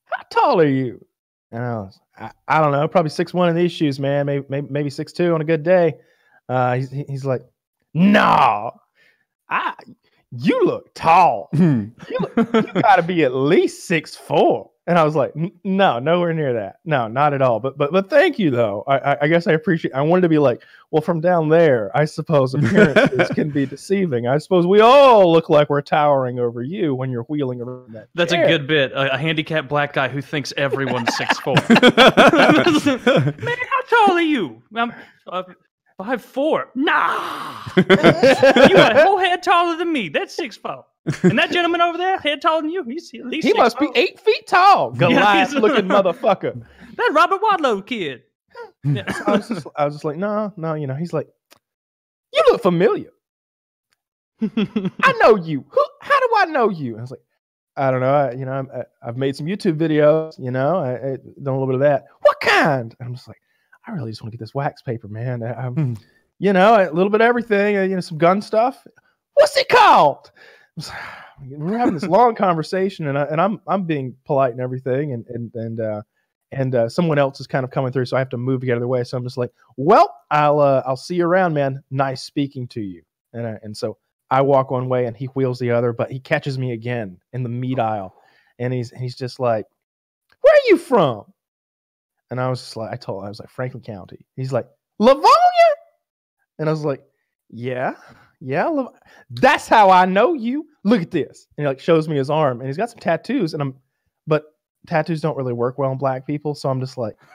[0.07, 1.05] "How tall are you?"
[1.51, 4.27] And I was, I, I don't know, probably six one in these shoes, man.
[4.27, 5.95] Maybe maybe, maybe six two on a good day.
[6.49, 7.43] Uh, he's he's like,
[7.95, 8.73] "No,
[9.49, 9.75] I
[10.31, 11.49] you look tall.
[11.53, 11.87] Hmm.
[12.11, 14.71] You, look, you got to be at least six four.
[14.88, 16.77] And I was like, "No, nowhere near that.
[16.87, 18.85] No, not at all." But but but thank you though.
[18.88, 19.92] I I, I guess I appreciate.
[19.92, 24.27] I wanted to be like, well, from down there, I suppose appearances can be deceiving.
[24.27, 28.09] I suppose we all look like we're towering over you when you're wheeling around that.
[28.14, 28.46] That's chair.
[28.46, 28.92] a good bit.
[28.92, 31.55] A, a handicapped black guy who thinks everyone's six four.
[31.68, 34.62] Man, how tall are you?
[34.74, 34.94] I'm
[35.27, 35.42] uh,
[35.98, 36.70] five four.
[36.74, 40.09] Nah, you got a whole head taller than me.
[40.09, 40.87] That's six four.
[41.23, 43.88] And that gentleman over there, head taller than you, he's at least He must be
[43.94, 44.90] eight feet tall.
[44.92, 46.62] Goliath looking motherfucker.
[46.97, 48.23] That Robert Wadlow kid.
[48.85, 49.05] Yeah.
[49.27, 50.94] I was just I was just like, no, no, you know.
[50.94, 51.29] He's like,
[52.33, 53.11] you look familiar.
[54.40, 55.64] I know you.
[55.68, 55.85] Who?
[56.01, 56.92] How do I know you?
[56.92, 57.21] And I was like,
[57.77, 58.14] I don't know.
[58.14, 60.38] I, you know, I'm, I, I've made some YouTube videos.
[60.38, 62.07] You know, I, I done a little bit of that.
[62.23, 62.94] What kind?
[62.99, 63.40] And I'm just like,
[63.87, 65.42] I really just want to get this wax paper, man.
[65.42, 65.94] I, Hmm.
[66.38, 67.77] you know, a little bit of everything.
[67.77, 68.85] uh, You know, some gun stuff.
[69.35, 70.31] What's it called?
[70.79, 75.12] Like, We're having this long conversation, and I, and I'm I'm being polite and everything,
[75.12, 76.03] and and and uh,
[76.53, 78.67] and uh, someone else is kind of coming through, so I have to move to
[78.67, 79.05] get out of the way.
[79.05, 81.83] So I'm just like, well, I'll uh, I'll see you around, man.
[81.91, 83.03] Nice speaking to you.
[83.33, 83.99] And I, and so
[84.31, 87.43] I walk one way and he wheels the other, but he catches me again in
[87.43, 88.14] the meat aisle,
[88.59, 89.67] and he's he's just like,
[90.41, 91.25] where are you from?
[92.31, 94.27] And I was just like, I told I was like Franklin County.
[94.37, 94.67] He's like
[94.99, 95.29] Livonia,
[96.59, 97.03] and I was like,
[97.51, 97.95] yeah,
[98.40, 98.70] yeah,
[99.31, 100.66] that's how I know you.
[100.85, 103.53] Look at this, and he like shows me his arm, and he's got some tattoos,
[103.53, 103.74] and I'm,
[104.27, 104.44] but
[104.87, 107.16] tattoos don't really work well on black people, so I'm just like.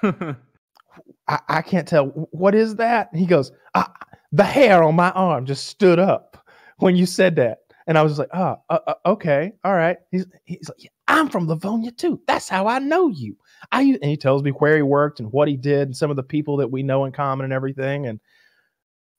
[1.27, 3.09] I, I can't tell what is that.
[3.11, 3.91] And he goes, ah,
[4.31, 6.45] the hair on my arm just stood up
[6.77, 9.97] when you said that, and I was just like, oh, uh, uh, okay, all right.
[10.11, 12.21] He's he's like, yeah, I'm from Livonia too.
[12.27, 13.35] That's how I know you.
[13.71, 16.09] I u-" and he tells me where he worked and what he did and some
[16.09, 18.07] of the people that we know in common and everything.
[18.07, 18.19] And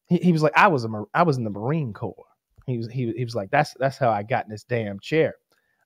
[0.09, 2.27] he, he was like, I was a I was in the Marine Corps.
[2.67, 5.35] He was he, he was like, that's that's how I got in this damn chair.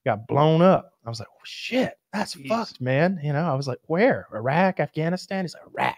[0.04, 0.92] Got blown up.
[1.04, 2.48] I was like, oh, shit, that's Jeez.
[2.48, 3.18] fucked, man.
[3.22, 4.26] You know, I was like, where?
[4.32, 5.44] Iraq, Afghanistan?
[5.44, 5.96] He's like, Iraq.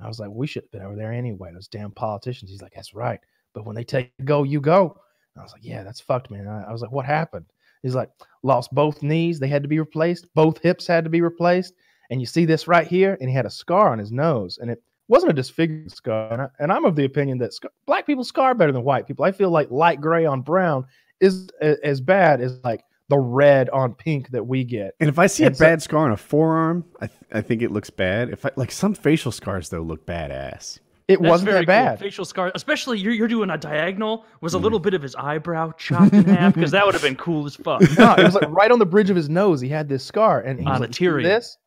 [0.00, 1.50] I was like, we should have been over there anyway.
[1.52, 2.50] Those damn politicians.
[2.50, 3.20] He's like, that's right.
[3.54, 4.98] But when they take you go, you go.
[5.38, 6.46] I was like, yeah, that's fucked, man.
[6.46, 7.46] I, I was like, what happened?
[7.82, 8.10] He's like,
[8.42, 9.38] lost both knees.
[9.38, 10.32] They had to be replaced.
[10.34, 11.74] Both hips had to be replaced.
[12.10, 14.70] And you see this right here, and he had a scar on his nose, and
[14.70, 16.32] it wasn't a disfigured scar.
[16.32, 19.06] And, I, and I'm of the opinion that scar, black people scar better than white
[19.06, 19.24] people.
[19.24, 20.86] I feel like light gray on brown
[21.20, 24.94] is a- as bad as like the red on pink that we get.
[24.98, 27.62] And if I see a so- bad scar on a forearm, I, th- I think
[27.62, 28.30] it looks bad.
[28.30, 30.80] If I like some facial scars though look badass.
[31.08, 31.86] It That's wasn't very that cool.
[31.92, 31.98] bad.
[32.00, 34.56] Facial scar, especially you're, you're doing a diagonal, was Mm.
[34.56, 37.46] a little bit of his eyebrow chopped in half because that would have been cool
[37.46, 37.80] as fuck.
[37.96, 39.60] no, it was like right on the bridge of his nose.
[39.60, 41.58] He had this scar, and he On was the like, "You see this?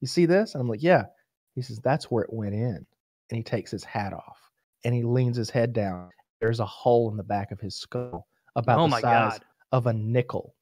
[0.00, 1.06] You see this?" And I'm like, "Yeah."
[1.54, 2.86] He says, "That's where it went in."
[3.30, 4.38] And he takes his hat off
[4.84, 6.10] and he leans his head down.
[6.40, 9.44] There's a hole in the back of his skull about oh the size god.
[9.72, 10.54] of a nickel.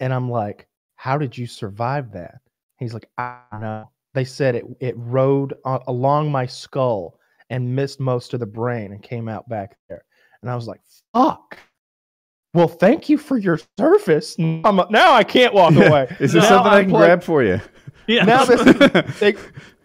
[0.00, 2.36] And I'm like, "How did you survive that?"
[2.78, 7.18] He's like, "I don't know." They said it it rode a- along my skull
[7.50, 10.04] and missed most of the brain and came out back there.
[10.42, 10.80] And I was like,
[11.14, 11.58] "Fuck."
[12.54, 14.34] Well, thank you for your service.
[14.38, 16.14] I'm, now I can't walk away.
[16.20, 17.60] Is there Now something I I'm can like- grab for you?
[18.06, 18.24] Yeah.
[18.24, 18.62] Now this,
[19.20, 19.34] they,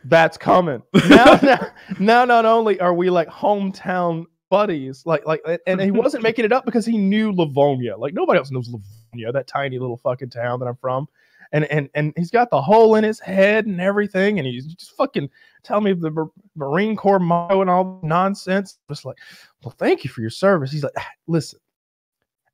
[0.05, 0.81] that's coming.
[1.09, 1.67] Now, now,
[1.99, 6.51] now, not only are we like hometown buddies, like, like, and he wasn't making it
[6.51, 7.97] up because he knew Livonia.
[7.97, 11.07] Like nobody else knows Livonia, that tiny little fucking town that I'm from.
[11.53, 14.95] And and and he's got the hole in his head and everything, and he's just
[14.95, 15.29] fucking
[15.63, 18.79] telling me the Mar- Marine Corps motto and all nonsense.
[18.87, 19.17] Just like,
[19.61, 20.71] well, thank you for your service.
[20.71, 21.59] He's like, "Ah, listen,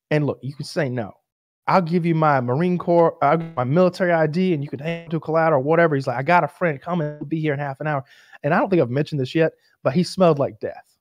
[0.09, 1.13] and look, you can say no.
[1.67, 5.11] I'll give you my Marine Corps, I'll give my military ID, and you can hand
[5.11, 5.95] to collateral or whatever.
[5.95, 8.03] He's like, I got a friend coming, he'll be here in half an hour.
[8.43, 9.51] And I don't think I've mentioned this yet,
[9.83, 10.95] but he smelled like death.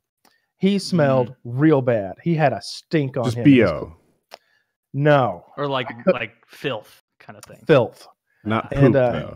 [0.57, 2.17] He smelled real bad.
[2.23, 3.47] He had a stink on Just him.
[3.47, 3.95] He bo,
[4.95, 7.63] No, or like like filth kind of thing.
[7.67, 8.09] filth.
[8.45, 9.35] not poop And, uh.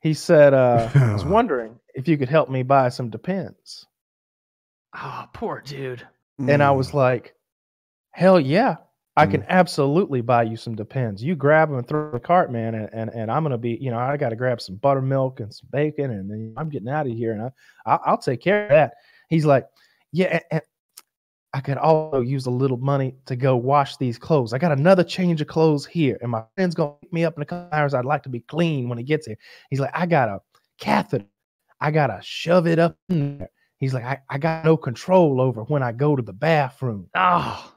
[0.00, 3.86] He said, uh, I was wondering if you could help me buy some Depends.
[4.94, 6.06] Oh, poor dude.
[6.38, 6.76] And I Mm.
[6.76, 7.34] was like,
[8.12, 8.76] hell yeah.
[9.18, 9.30] I Mm.
[9.32, 11.22] can absolutely buy you some Depends.
[11.22, 13.76] You grab them and throw in the cart, man, and, and, and I'm gonna be,
[13.80, 16.88] you know, I got to grab some buttermilk and some bacon, and then I'm getting
[16.88, 17.50] out of here, and I,
[17.84, 18.94] I I'll take care of that.
[19.28, 19.66] He's like,
[20.12, 20.62] yeah, and,
[21.54, 24.52] I could also use a little money to go wash these clothes.
[24.52, 27.42] I got another change of clothes here, and my friend's gonna pick me up in
[27.42, 27.94] a couple hours.
[27.94, 29.36] I'd like to be clean when he gets here.
[29.70, 30.40] He's like, I got a
[30.78, 31.24] catheter.
[31.80, 33.50] I gotta shove it up in there.
[33.78, 37.08] He's like, I, I got no control over when I go to the bathroom.
[37.14, 37.72] Oh,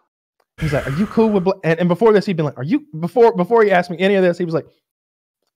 [0.61, 1.59] He's like, "Are you cool with?" Bla-?
[1.63, 4.15] And, and before this, he'd been like, "Are you?" Before before he asked me any
[4.15, 4.67] of this, he was like,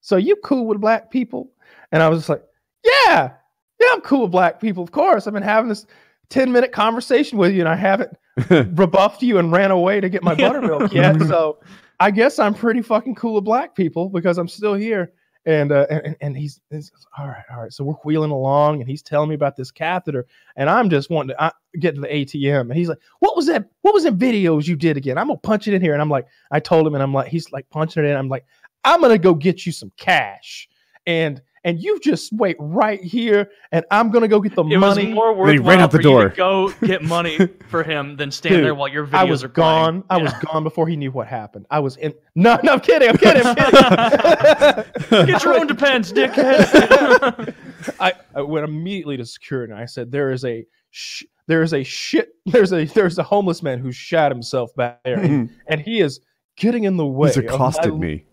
[0.02, 1.52] "So you cool with black people?"
[1.92, 2.44] And I was just like,
[2.84, 3.32] "Yeah,
[3.80, 4.84] yeah, I'm cool with black people.
[4.84, 5.86] Of course, I've been having this
[6.30, 8.18] ten minute conversation with you, and I haven't
[8.78, 11.22] rebuffed you and ran away to get my buttermilk yet.
[11.28, 11.60] So
[12.00, 15.14] I guess I'm pretty fucking cool with black people because I'm still here."
[15.48, 17.72] And uh, and and he's, he's all right, all right.
[17.72, 21.36] So we're wheeling along, and he's telling me about this catheter, and I'm just wanting
[21.36, 22.62] to uh, get to the ATM.
[22.62, 23.70] And he's like, "What was that?
[23.82, 26.10] What was them videos you did again?" I'm gonna punch it in here, and I'm
[26.10, 28.18] like, I told him, and I'm like, he's like punching it in.
[28.18, 28.46] I'm like,
[28.84, 30.68] I'm gonna go get you some cash,
[31.06, 35.08] and and you just wait right here, and I'm gonna go get the it money.
[35.08, 36.30] was more Then he worthwhile ran out the door.
[36.30, 37.38] go get money
[37.70, 40.02] for him than stand Dude, there while your videos I was are playing.
[40.02, 40.04] gone.
[40.10, 41.66] I was gone before he knew what happened.
[41.70, 42.14] I was in.
[42.36, 43.10] No, no, I'm kidding.
[43.10, 43.42] I'm kidding.
[43.46, 43.56] I'm
[45.10, 45.26] kidding.
[45.26, 47.54] Get your own depends, dickhead.
[48.00, 51.74] I, I went immediately to security and I said, "There is a, sh- there is
[51.74, 52.30] a shit.
[52.46, 56.20] There's a there's a homeless man who shot himself back there, and, and he is
[56.58, 57.30] getting in the way.
[57.30, 58.24] He's of my accosted me.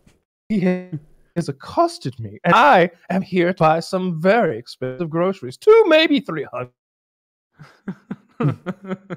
[0.48, 0.60] He
[1.36, 6.20] has accosted me, and I am here to buy some very expensive groceries, two maybe
[6.20, 6.70] three hundred.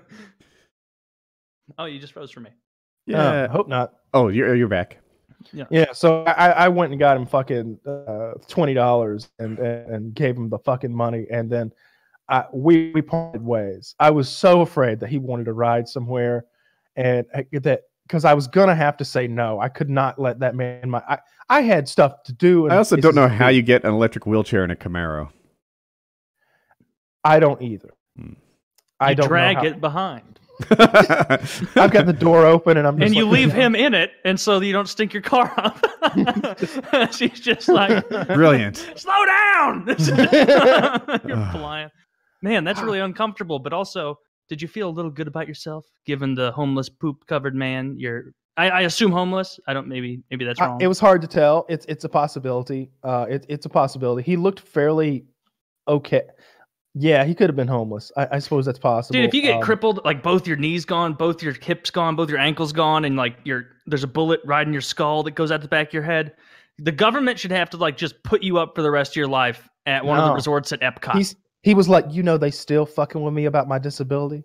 [1.77, 2.51] oh, you just froze for me.
[3.05, 3.93] Yeah, I hope not.
[4.13, 4.99] Oh, you're you're back.
[5.53, 5.93] Yeah, Yeah.
[5.93, 10.35] so I, I went and got him fucking uh, twenty dollars and, and and gave
[10.35, 11.71] him the fucking money, and then
[12.29, 13.95] I, we we parted ways.
[13.99, 16.45] I was so afraid that he wanted to ride somewhere,
[16.95, 19.59] and I, that because I was gonna have to say no.
[19.59, 20.89] I could not let that man.
[20.89, 22.65] My I, I had stuff to do.
[22.65, 25.29] And I also don't know how you get an electric wheelchair in a Camaro.
[27.23, 27.89] I don't either.
[28.17, 28.33] Hmm.
[28.99, 30.39] I You don't drag it behind,
[30.69, 34.11] I've got the door open, and I'm just and you like- leave him in it,
[34.23, 35.83] and so you don't stink your car up.
[37.13, 38.77] She's just like, Brilliant.
[38.95, 39.85] slow down.
[41.27, 41.89] You're flying.
[42.41, 43.59] Man, that's really uncomfortable.
[43.59, 44.17] But also,
[44.49, 47.95] did you feel a little good about yourself, given the homeless, poop-covered man?
[47.97, 49.59] You're, I, I assume homeless.
[49.67, 49.87] I don't.
[49.87, 50.81] Maybe, maybe that's I- wrong.
[50.81, 51.65] it was hard to tell.
[51.69, 52.89] It's it's a possibility.
[53.03, 54.23] Uh, it, it's a possibility.
[54.23, 55.25] He looked fairly
[55.87, 56.21] okay.
[56.97, 58.09] Yeah, he could have been homeless.
[58.15, 59.19] I, I suppose that's possible.
[59.19, 62.15] Dude, if you get Um, crippled, like both your knees gone, both your hips gone,
[62.15, 65.31] both your ankles gone, and like your there's a bullet right in your skull that
[65.31, 66.33] goes out the back of your head,
[66.79, 69.27] the government should have to like just put you up for the rest of your
[69.27, 71.15] life at one of the resorts at Epcot.
[71.15, 74.43] he's he was like, you know, they still fucking with me about my disability.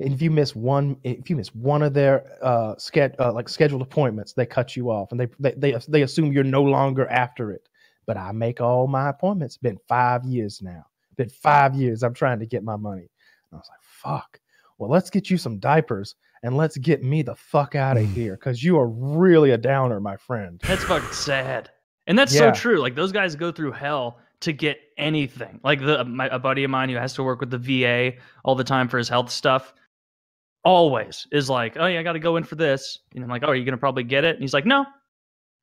[0.00, 3.48] And if you miss one, if you miss one of their uh, sched- uh like
[3.48, 7.08] scheduled appointments, they cut you off, and they, they they they assume you're no longer
[7.08, 7.70] after it.
[8.06, 9.56] But I make all my appointments.
[9.56, 10.84] Been five years now.
[11.16, 12.02] Been five years.
[12.02, 13.08] I'm trying to get my money.
[13.50, 14.38] And I was like, fuck.
[14.76, 18.34] Well, let's get you some diapers and let's get me the fuck out of here
[18.34, 20.60] because you are really a downer, my friend.
[20.66, 21.70] That's fucking sad.
[22.08, 22.52] And that's Yeah.
[22.52, 22.78] so true.
[22.78, 25.60] Like those guys go through hell to get anything.
[25.64, 28.54] Like the my, a buddy of mine who has to work with the VA all
[28.54, 29.74] the time for his health stuff
[30.64, 33.42] always is like, "Oh yeah, I got to go in for this." And I'm like,
[33.42, 34.86] "Oh, are you going to probably get it?" And he's like, "No.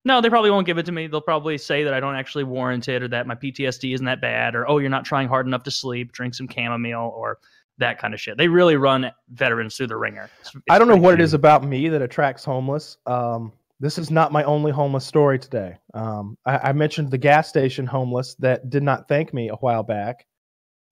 [0.05, 1.07] No, they probably won't give it to me.
[1.07, 4.21] They'll probably say that I don't actually warrant it or that my PTSD isn't that
[4.21, 7.37] bad or oh, you're not trying hard enough to sleep, drink some chamomile or
[7.79, 10.23] that kind of shit." They really run veterans through the ringer.
[10.39, 12.97] It's- it's I don't know what it is about me that attracts homeless.
[13.05, 15.77] Um, this is not my only homeless story today.
[15.93, 19.83] Um, I, I mentioned the gas station homeless that did not thank me a while
[19.83, 20.25] back.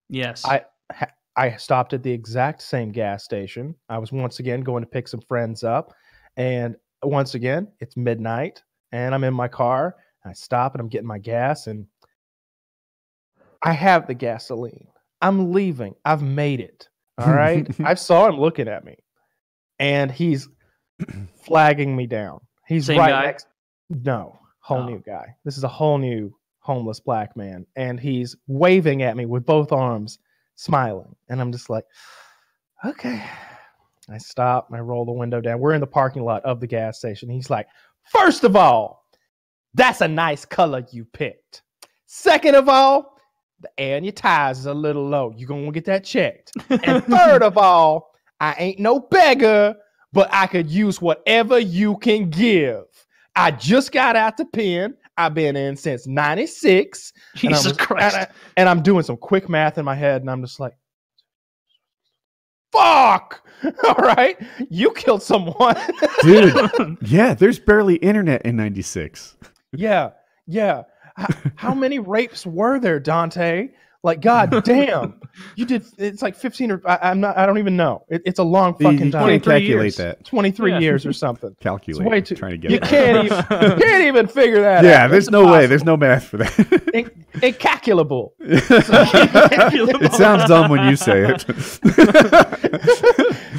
[0.10, 0.45] Yes.
[0.45, 0.65] I
[1.36, 3.76] I stopped at the exact same gas station.
[3.89, 5.93] I was once again going to pick some friends up,
[6.38, 9.95] and once again it's midnight, and I'm in my car.
[10.26, 11.86] I stop and I'm getting my gas, and
[13.62, 14.88] I have the gasoline.
[15.21, 15.95] I'm leaving.
[16.06, 16.88] I've made it.
[17.17, 17.67] All right.
[17.84, 18.95] I saw him looking at me,
[19.78, 20.47] and he's
[21.43, 22.39] flagging me down.
[22.67, 23.25] He's Same right guy?
[23.25, 23.47] next.
[23.89, 24.86] No, whole Oh.
[24.86, 25.36] new guy.
[25.45, 29.71] This is a whole new homeless black man, and he's waving at me with both
[29.71, 30.19] arms,
[30.56, 31.86] smiling, and I'm just like,
[32.86, 33.23] okay.
[34.10, 34.69] I stop.
[34.71, 35.60] I roll the window down.
[35.60, 37.30] We're in the parking lot of the gas station.
[37.30, 37.67] He's like,
[38.06, 39.03] first of all,
[39.73, 41.62] that's a nice color you picked.
[42.06, 43.17] Second of all,
[43.60, 45.34] the air in your tires is a little low.
[45.36, 46.53] You're gonna get that checked.
[46.69, 49.75] And third of all, I ain't no beggar,
[50.13, 52.83] but I could use whatever you can give.
[53.35, 54.95] I just got out the pen.
[55.17, 57.13] I've been in since 96.
[57.15, 58.15] and I'm Jesus just- Christ.
[58.15, 60.73] And, I, and I'm doing some quick math in my head, and I'm just like,
[62.71, 63.43] fuck.
[63.83, 64.37] All right.
[64.69, 65.75] You killed someone.
[66.21, 69.35] Dude, yeah, there's barely internet in 96.
[69.73, 70.11] yeah.
[70.45, 70.83] Yeah.
[71.15, 73.69] How, how many rapes were there, Dante?
[74.03, 75.19] Like, god damn.
[75.55, 78.05] You did, it's like 15 or, I, I'm not, I don't even know.
[78.10, 79.27] It, it's a long You, fucking you time.
[79.29, 79.95] can't calculate years.
[79.97, 80.23] that.
[80.25, 80.79] 23 Yeah.
[80.79, 81.55] years or something.
[81.62, 82.01] Calculate.
[82.05, 82.83] It's way too- trying to get You it.
[82.83, 84.83] can't even, you can't even figure that out.
[84.86, 85.65] Yeah, there's It's no way.
[85.67, 86.89] There's no math for that.
[86.93, 88.33] In- incalculable.
[88.39, 91.41] it sounds dumb when you say it.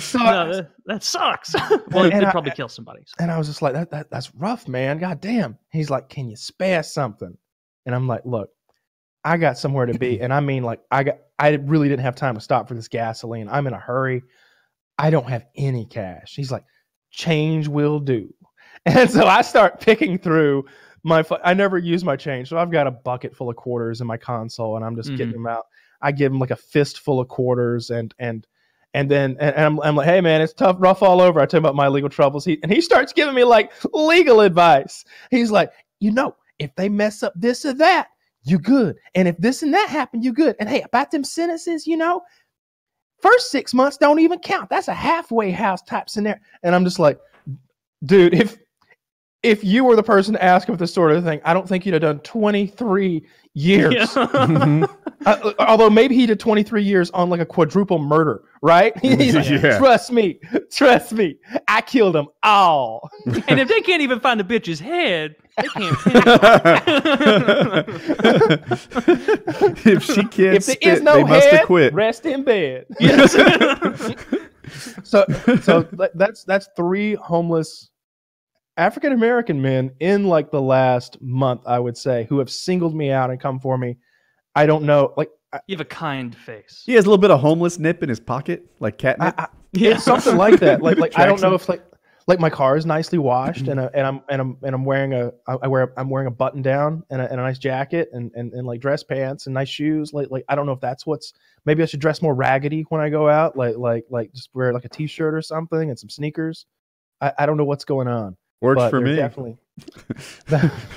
[0.00, 1.54] So, no, that, that sucks.
[1.90, 3.02] well, And they'd I- probably kill somebody.
[3.06, 3.14] so.
[3.20, 4.98] and I was just like, that, that that's rough, man.
[4.98, 5.58] God damn.
[5.70, 7.36] He's like, can you spare something?
[7.86, 8.50] And I'm like, look,
[9.24, 10.20] I got somewhere to be.
[10.22, 12.88] And I mean, like, I got, I really didn't have time to stop for this
[12.88, 13.48] gasoline.
[13.48, 14.22] I'm in a hurry.
[14.98, 16.34] I don't have any cash.
[16.34, 16.64] He's like,
[17.10, 18.32] change will do.
[18.86, 20.64] And so I start picking through
[21.02, 22.48] my, I never use my change.
[22.48, 25.34] So I've got a bucket full of quarters in my console and I'm just getting
[25.34, 25.42] mm-hmm.
[25.42, 25.64] them out.
[26.00, 28.46] I give him like a fistful of quarters and, and,
[28.94, 31.40] and then and, and I'm, I'm like, hey man, it's tough, rough all over.
[31.40, 32.44] I tell him about my legal troubles.
[32.44, 35.04] He and he starts giving me like legal advice.
[35.30, 38.08] He's like, you know, if they mess up this or that,
[38.50, 38.96] you good.
[39.14, 40.56] And if this and that happen, you good.
[40.60, 42.22] And hey, about them sentences, you know,
[43.20, 44.70] first six months don't even count.
[44.70, 46.40] That's a halfway house type scenario.
[46.62, 47.18] And I'm just like,
[48.04, 48.58] dude, if
[49.42, 51.86] if you were the person to ask him this sort of thing, I don't think
[51.86, 53.24] you'd have done 23
[53.54, 53.94] years.
[53.94, 54.06] Yeah.
[54.28, 54.88] Mhm.
[55.26, 58.96] Uh, although maybe he did 23 years on like a quadruple murder, right?
[59.02, 59.76] He's like, Yeah.
[59.78, 60.38] Trust me,
[60.70, 63.10] trust me, I killed them all.
[63.26, 65.96] and if they can't even find the bitch's head, they can't.
[69.86, 71.92] if she can't if there spit, is no they must head, have quit.
[71.94, 72.86] rest in bed.
[73.00, 73.32] yes.
[75.02, 75.24] So,
[75.62, 75.82] so
[76.14, 77.90] that's that's three homeless
[78.78, 83.10] African American men in like the last month, I would say, who have singled me
[83.10, 83.96] out and come for me.
[84.54, 86.82] I don't know, like I, you have a kind face.
[86.86, 89.34] He has a little bit of homeless nip in his pocket, like catnip.
[89.38, 89.90] I, Yeah.
[89.90, 90.80] it's something like that.
[90.80, 91.82] Like like I don't know if like
[92.26, 93.72] like my car is nicely washed mm-hmm.
[93.72, 96.26] and, I, and I'm and I'm and I'm wearing a I I wear I'm wearing
[96.26, 99.46] a button down and a, and a nice jacket and, and and like dress pants
[99.46, 100.12] and nice shoes.
[100.12, 101.34] Like like I don't know if that's what's
[101.66, 103.56] maybe I should dress more raggedy when I go out.
[103.56, 106.66] Like like like just wear like a t-shirt or something and some sneakers.
[107.20, 108.36] I, I don't know what's going on.
[108.60, 109.16] Works but for me.
[109.16, 109.56] Definitely.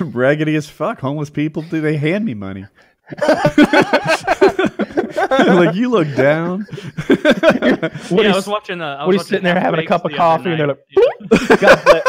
[0.00, 1.00] Raggedy as fuck.
[1.00, 2.66] Homeless people do they hand me money?
[5.30, 6.66] like you look down.
[6.68, 8.80] What yeah, is- I was watching.
[8.80, 10.60] Uh, I what was he's sitting there having a cup of the other coffee and
[10.60, 11.56] they're like, Yeah.
[11.56, 12.04] God bless,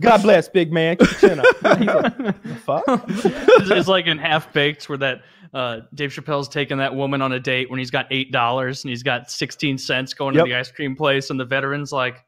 [0.00, 0.96] God bless, big man.
[0.96, 1.46] Keep chin up.
[1.78, 2.84] He's like, fuck?
[3.08, 5.22] it's, it's like in Half Baked where that
[5.52, 8.90] uh, Dave Chappelle's taking that woman on a date when he's got eight dollars and
[8.90, 10.44] he's got sixteen cents going Yep.
[10.44, 12.24] to the ice cream place, and the veteran's like,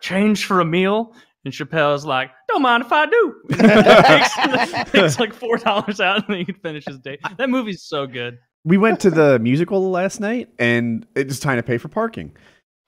[0.00, 1.14] "Change for a meal."
[1.46, 6.16] And Chappelle's like, "Don't mind if I do." And takes, takes like four dollars out,
[6.16, 7.20] and then he can finish his date.
[7.38, 8.38] That movie's so good.
[8.64, 12.32] we went to the musical last night and it was time to pay for parking.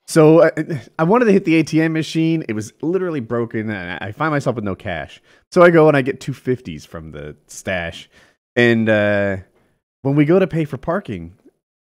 [0.08, 0.50] So I,
[0.98, 2.44] I wanted to hit the ATM machine.
[2.48, 5.22] It was literally broken and I find myself with no cash.
[5.52, 8.10] So I go and I get two fifties from the stash.
[8.56, 9.36] And uh,
[10.02, 11.34] when we go to pay for parking,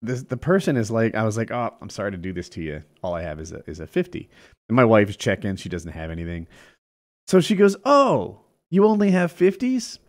[0.05, 2.61] this, the person is like, I was like, oh, I'm sorry to do this to
[2.61, 2.83] you.
[3.03, 4.29] All I have is a, is a 50.
[4.69, 5.55] And my wife's checking.
[5.55, 6.47] She doesn't have anything.
[7.27, 9.99] So she goes, oh, you only have 50s?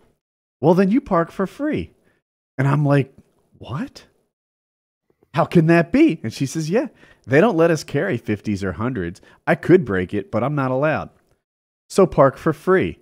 [0.61, 1.93] Well, then you park for free.
[2.59, 3.13] And I'm like,
[3.59, 4.05] what?
[5.35, 6.21] How can that be?
[6.23, 6.89] And she says, yeah,
[7.27, 9.21] they don't let us carry 50s or 100s.
[9.47, 11.11] I could break it, but I'm not allowed.
[11.89, 12.99] So park for free.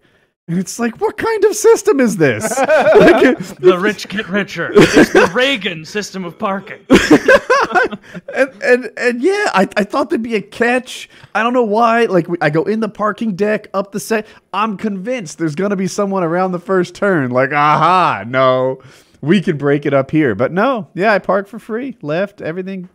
[0.46, 2.44] And it's like, what kind of system is this?
[2.58, 4.70] Like, The rich get richer.
[4.74, 6.84] It's the Reagan system of parking.
[8.34, 11.08] and, and and yeah, I, I thought there'd be a catch.
[11.34, 12.04] I don't know why.
[12.06, 14.26] Like I go in the parking deck, up the set.
[14.52, 17.30] I'm convinced there's gonna be someone around the first turn.
[17.30, 18.82] Like, aha, no,
[19.22, 20.34] we can break it up here.
[20.34, 22.88] But no, yeah, I park for free, left everything.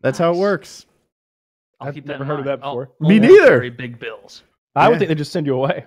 [0.00, 0.86] That's how it works.
[1.80, 2.60] I'll I've never in heard of mind.
[2.60, 2.90] that I'll- before.
[3.08, 3.46] Me I'll neither.
[3.46, 4.42] carry Big bills.
[4.74, 5.86] I would think they just send you away.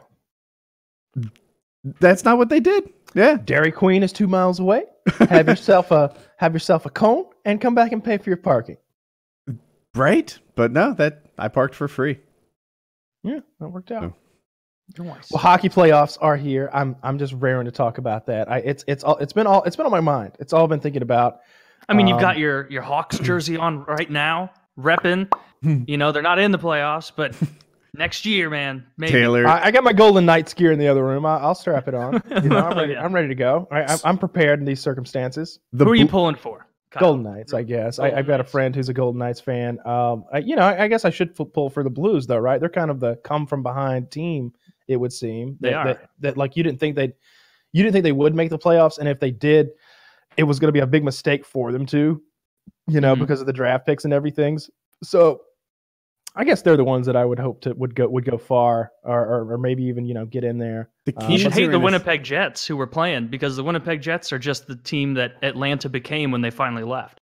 [1.99, 2.89] That's not what they did.
[3.13, 4.83] Yeah, Dairy Queen is two miles away.
[5.29, 8.77] Have yourself a have yourself a cone and come back and pay for your parking.
[9.93, 10.37] right.
[10.55, 12.19] But no, that I parked for free.
[13.23, 14.03] Yeah, that worked out.
[14.03, 15.03] Oh.
[15.03, 15.31] Nice.
[15.31, 16.69] Well, hockey playoffs are here.
[16.73, 18.51] I'm I'm just raring to talk about that.
[18.51, 20.33] I it's it's all it's been all it's been on my mind.
[20.39, 21.39] It's all I've been thinking about.
[21.89, 25.31] I mean, you've Um, got your your Hawks jersey on right now, repping.
[25.87, 27.33] You know, they're not in the playoffs, but
[27.97, 29.11] next year, man, maybe.
[29.13, 31.25] Taylor, I, I got my Golden Knights gear in the other room.
[31.25, 32.21] I, I'll strap it on.
[32.43, 32.93] You know, I'm Oh, ready.
[32.93, 33.03] yeah.
[33.03, 33.67] I'm ready to go.
[33.71, 35.59] I, I'm, I'm prepared in these circumstances.
[35.73, 36.67] the Who are you Bl- pulling for?
[36.91, 37.01] Kyle?
[37.01, 37.99] Golden Knights, I guess.
[37.99, 39.79] I, Golden I've got a friend who's a Golden Knights fan.
[39.85, 42.37] Um, I, you know, I, I guess I should f- pull for the Blues, though,
[42.37, 42.59] right?
[42.59, 44.53] They're kind of the come from behind team.
[44.87, 45.85] It would seem They that, are.
[45.85, 47.13] That, that like you didn't think they'd
[47.73, 49.69] you didn't think they would make the playoffs, and if they did,
[50.37, 52.21] it was going to be a big mistake for them to,
[52.87, 53.19] you know, Mhm.
[53.19, 54.57] because of the draft picks and everything.
[55.03, 55.41] So,
[56.35, 58.91] I guess they're the ones that I would hope to would go would go far,
[59.03, 60.89] or or, or maybe even you know get in there.
[61.05, 64.01] the Um, You should hate the a- Winnipeg Jets who were playing because the Winnipeg
[64.01, 67.19] Jets are just the team that Atlanta became when they finally left.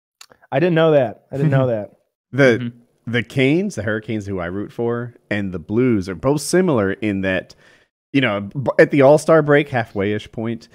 [0.53, 1.27] I didn't know that.
[1.33, 1.91] I didn't know that.
[2.33, 2.73] The Mhm.
[3.07, 7.23] the Canes, the Hurricanes, who I root for, and the Blues are both similar in
[7.23, 7.55] that,
[8.13, 8.49] you know,
[8.79, 10.69] at the All Star break, halfway ish point,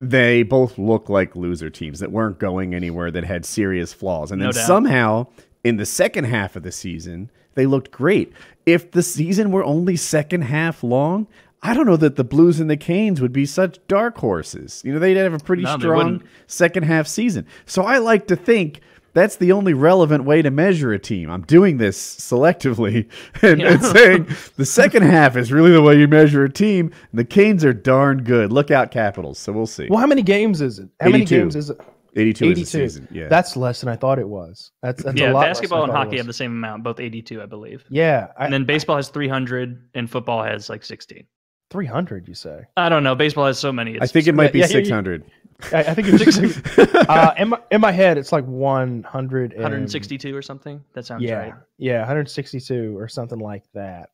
[0.00, 4.40] they both look like loser teams that weren't going anywhere, that had serious flaws, and
[4.40, 4.66] then doubt.
[4.66, 5.26] somehow
[5.62, 8.32] in the second half of the season they looked great.
[8.66, 11.26] If the season were only second half long.
[11.64, 14.82] I don't know that the Blues and the Canes would be such dark horses.
[14.84, 17.46] You know, they'd have a pretty No, strong second half season.
[17.66, 18.80] So I like to think
[19.12, 21.30] that's the only relevant way to measure a team.
[21.30, 23.08] I'm doing this selectively
[23.42, 23.74] and, Yeah.
[23.74, 24.26] and saying
[24.56, 26.90] the second half is really the way you measure a team.
[27.14, 28.50] The Canes are darn good.
[28.52, 29.38] Look out, Capitals.
[29.38, 29.86] So we'll see.
[29.88, 30.88] Well, how many games is it?
[31.00, 31.80] How many games is it?
[32.14, 32.54] 82, is 82.
[32.54, 33.08] the season.
[33.10, 33.28] Yeah.
[33.28, 34.72] That's less than I thought it was.
[34.82, 36.82] That's, that's a yeah, lot basketball and I thought it hockey have the same amount,
[36.84, 37.84] both 82, I believe.
[37.88, 41.24] Yeah, I, And then baseball has 300 and football has like 16.
[41.70, 42.28] 300.
[42.28, 42.64] You say?
[42.76, 43.14] I don't know.
[43.14, 43.92] Baseball has so many.
[43.92, 44.82] It's I think it might be yeah, yeah, yeah.
[44.84, 45.24] 600.
[45.72, 48.18] I, I think it's uh, in my in my head.
[48.18, 50.82] It's like 100 and- 162 or something.
[50.94, 51.54] That sounds Yeah, right.
[51.78, 54.10] yeah, 162 or something like that.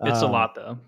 [0.00, 0.78] It's a Um, lot though.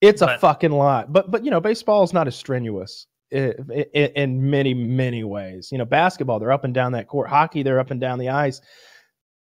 [0.00, 1.12] It's a fucking lot.
[1.12, 3.54] But but you know, baseball is not as strenuous i-
[3.94, 5.68] i- in many many ways.
[5.72, 7.28] You know, basketball they're up and down that court.
[7.28, 8.60] Hockey they're up and down the ice.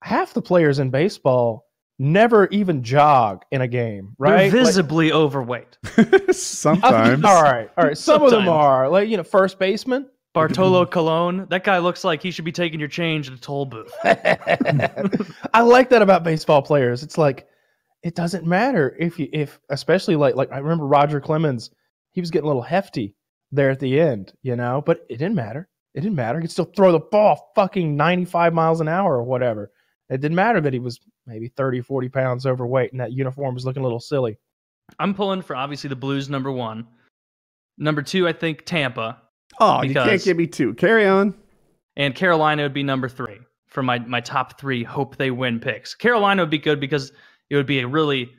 [0.02, 1.64] Half the players in baseball
[1.98, 4.50] never even jog in a game, right?
[4.50, 5.78] They're Like- visibly overweight.
[6.30, 7.24] Sometimes.
[7.24, 7.96] all right, all right.
[7.96, 10.08] Some of them are like you know, first baseman.
[10.34, 13.64] Bartolo Colon, that guy looks like he should be taking your change at a toll
[13.64, 13.90] booth.
[14.04, 17.02] I like that about baseball players.
[17.02, 17.46] It's like
[18.02, 21.70] it doesn't matter if you if especially like like I remember Roger Clemens,
[22.12, 23.14] he was getting a little hefty
[23.52, 25.68] there at the end, you know, but it didn't matter.
[25.94, 26.38] It didn't matter.
[26.38, 29.70] He could still throw the ball fucking 95 miles an hour or whatever.
[30.10, 33.64] It didn't matter that he was maybe 30, 40 pounds overweight and that uniform was
[33.64, 34.38] looking a little silly.
[34.98, 36.86] I'm pulling for obviously the Blues number one.
[37.78, 39.20] Number two, I think Tampa.
[39.58, 40.74] Oh, you can't give me two.
[40.74, 41.34] Carry on.
[41.96, 43.38] And Carolina would be number three
[43.68, 45.94] for my, my top three hope they win picks.
[45.94, 47.12] Carolina would be good because
[47.50, 48.30] it would be a really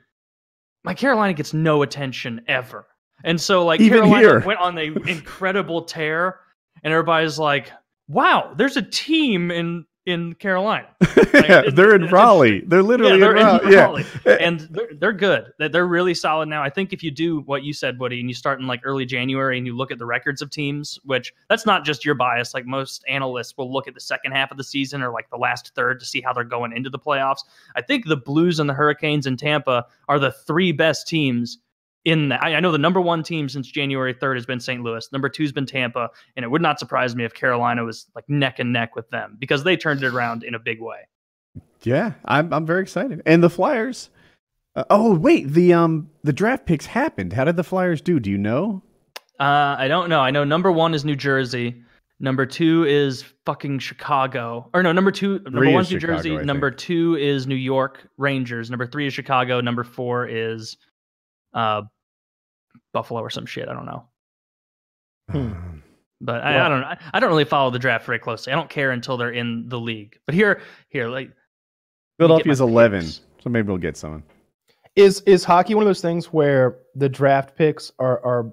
[0.84, 2.88] my Carolina gets no attention ever.
[3.24, 4.39] And so like Even Carolina here.
[4.41, 6.39] went on an incredible tear
[6.84, 7.72] and everybody's like,
[8.07, 10.88] wow, there's a team in in Carolina.
[11.34, 12.61] yeah, they're in Raleigh.
[12.65, 14.03] They're literally yeah, they're in Raleigh.
[14.05, 14.38] in Yeah.
[14.39, 14.68] And eh, eh.
[14.70, 15.51] they're, they're good.
[15.59, 16.63] They're- They're really solid now.
[16.63, 19.03] I think if you do what you said, Woody, and you start in like early
[19.05, 22.53] January and you look at the records of teams, which that's not just your bias.
[22.53, 25.36] Like most analysts will look at the second half of the season or like the
[25.36, 27.41] last third to see how they're going into the playoffs.
[27.76, 31.57] I think the Blues and the Hurricanes and Tampa are the three best teams.
[32.08, 34.82] In the, I I know the number one team since January 3rd has been St.
[34.82, 35.12] Louis.
[35.12, 38.60] Number two's been Tampa, and it would not surprise me if Carolina was like neck
[38.60, 40.99] and neck with them because they turned it around in a big way.
[41.84, 43.22] Yeah, I'm I'm very excited.
[43.26, 44.10] And the Flyers.
[44.74, 47.34] Uh, oh wait, the um the draft picks happened.
[47.34, 48.22] How did the Flyers do?
[48.22, 48.84] Do you know?
[49.38, 50.22] Uh, I don't know.
[50.22, 51.84] I know number one is New Jersey.
[52.22, 54.70] Number two is fucking Chicago.
[54.74, 56.38] Or no, number two, number Three one's is New Chicago, Jersey.
[56.38, 58.70] I Number two is New York Rangers.
[58.70, 59.60] Number three is Chicago.
[59.60, 60.78] Number four is
[61.53, 61.82] uh,
[62.98, 63.70] Buffalo or some shit.
[63.70, 64.06] I don't know.
[65.30, 65.38] Hmm.
[65.38, 65.84] Um,
[66.20, 66.88] But I, I don't know.
[66.88, 68.52] I, I don't really follow the draft very closely.
[68.52, 70.18] I don't care until they're in the league.
[70.26, 71.32] But here, here, like
[72.18, 73.22] Philadelphia's my 11, picks.
[73.43, 74.24] so maybe we'll get someone.
[74.95, 78.52] Is is hockey one of those things where the draft picks are are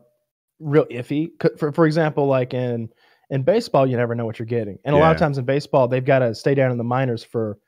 [0.61, 1.31] real iffy?
[1.59, 2.91] For for example, like in
[3.31, 5.89] in baseball, you never know what you're getting, and a lot of times in baseball,
[5.89, 7.59] they've got to stay down in the minors for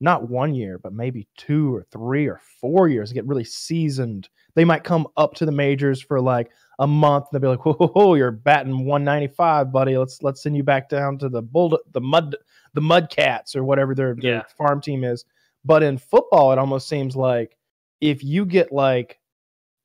[0.00, 4.28] not one year, but maybe two or three or four years to get really seasoned.
[4.54, 7.26] They might come up to the majors for like a month.
[7.32, 9.96] And they'll be like, "Whoa, whoa, whoa, you're batting 195, buddy.
[9.96, 12.36] Let's let's send you back down to the bull, the mud,
[12.74, 14.42] the mud cats or whatever their, their Yeah.
[14.58, 15.24] farm team is."
[15.64, 17.56] But in football, it almost seems like
[18.00, 19.18] if you get like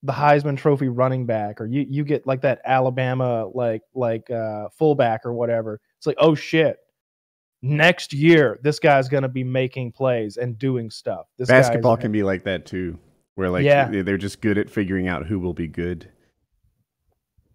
[0.04, 4.70] the Heisman Trophy running back, or you you get like that Alabama like like uh,
[4.70, 6.78] fullback or whatever, it's like, oh shit.
[7.64, 11.26] Next year, this guy's gonna be making plays and doing stuff.
[11.38, 13.00] This guy's- Basketball can be like that too,
[13.38, 13.88] where like Yeah.
[13.88, 16.10] they- they're just good at figuring out who will be good.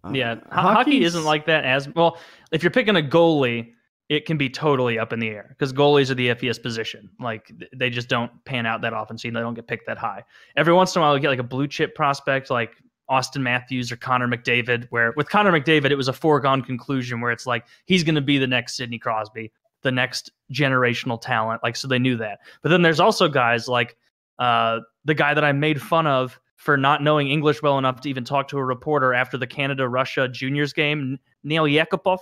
[0.03, 2.17] Uh, Yeah, ho- hockey isn't like that as well.
[2.51, 3.73] If you're picking a goalie,
[4.09, 7.09] it can be totally up in the air because goalies are the iffiest position.
[7.19, 10.23] Like they just don't pan out that often, so they don't get picked that high.
[10.55, 12.75] Every once in a while, you get like a blue chip prospect like
[13.09, 14.87] Auston Matthews or Connor McDavid.
[14.89, 18.21] Where with Connor McDavid, it was a foregone conclusion where it's like he's going to
[18.21, 19.51] be the next Sidney Crosby,
[19.83, 21.61] the next generational talent.
[21.63, 22.39] Like so, they knew that.
[22.61, 23.95] But then there's also guys like
[24.37, 28.09] uh, the guy that I made fun of for not knowing English well enough to
[28.09, 32.19] even talk to a reporter after the Canada Russia juniors game, Nail Yakupov.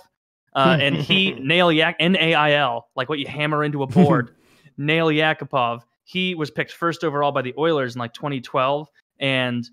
[0.54, 3.86] Uh, and he, Nail Yak, N A I L, like what you hammer into a
[3.86, 4.34] board,
[4.76, 5.82] Nail Yakupov.
[6.04, 8.88] He was picked first overall by the Oilers in like 2012.
[9.20, 9.68] And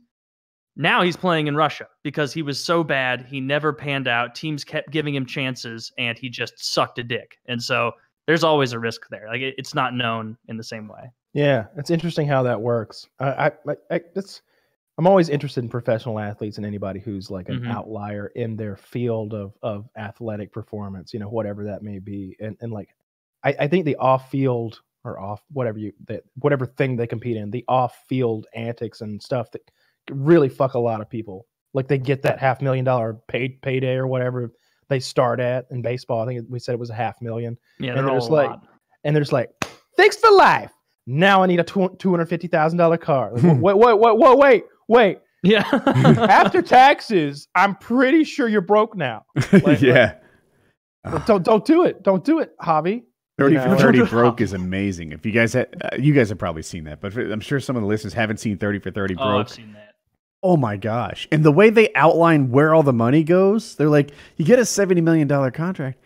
[0.75, 3.25] now he's playing in Russia because he was so bad.
[3.25, 4.35] He never panned out.
[4.35, 7.37] Teams kept giving him chances and he just sucked a dick.
[7.47, 7.91] And so
[8.27, 9.27] there's always a risk there.
[9.27, 11.11] Like it, it's not known in the same way.
[11.33, 13.07] Yeah, it's interesting how that works.
[13.19, 14.41] I, I, I, it's,
[14.97, 17.71] I'm always interested in professional athletes and anybody who's like an Mhm.
[17.71, 22.35] outlier in their field of of athletic performance, you know, whatever that may be.
[22.41, 22.89] And and like,
[23.43, 27.37] I, I think the off field or off whatever you that whatever thing they compete
[27.37, 29.61] in, the off field antics and stuff that
[30.11, 31.45] really fuck a lot of people.
[31.73, 34.51] Like they get that half million dollar paid payday or whatever
[34.89, 36.23] they start at in baseball.
[36.23, 38.35] I think we said it was a half million Yeah, And they're there's all a
[38.35, 38.67] like- lot.
[39.05, 39.51] and they're just like,
[39.95, 40.73] "Thanks for life."
[41.11, 43.31] Now I need a two hundred fifty thousand dollar car.
[43.33, 45.19] Like, wait, wait, wait, wait, wait, wait.
[45.41, 45.67] Yeah.
[45.73, 49.25] After taxes, I'm pretty sure you're broke now.
[49.51, 50.15] Like- yeah.
[51.03, 52.03] But don't don't do it.
[52.03, 53.03] Don't do it, Javi.
[53.39, 53.77] 30 you for know.
[53.77, 55.11] 30 broke is amazing.
[55.11, 57.59] If you guys had, uh, you guys have probably seen that, but for, I'm sure
[57.59, 59.47] some of the listeners haven't seen 30 for 30 oh, broke.
[59.47, 59.95] I've seen that.
[60.43, 61.27] Oh my gosh.
[61.31, 64.63] And the way they outline where all the money goes, they're like, you get a
[64.63, 65.99] $70 million contract.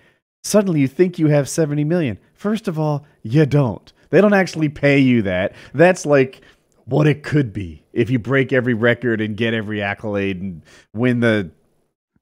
[0.43, 2.19] Suddenly you think you have 70 million.
[2.35, 3.91] First of all, you don't.
[4.13, 5.55] They don't actually pay you that.
[5.73, 6.41] That's like
[6.85, 10.61] what it could be if you break every record and get every accolade and
[10.93, 11.49] win the,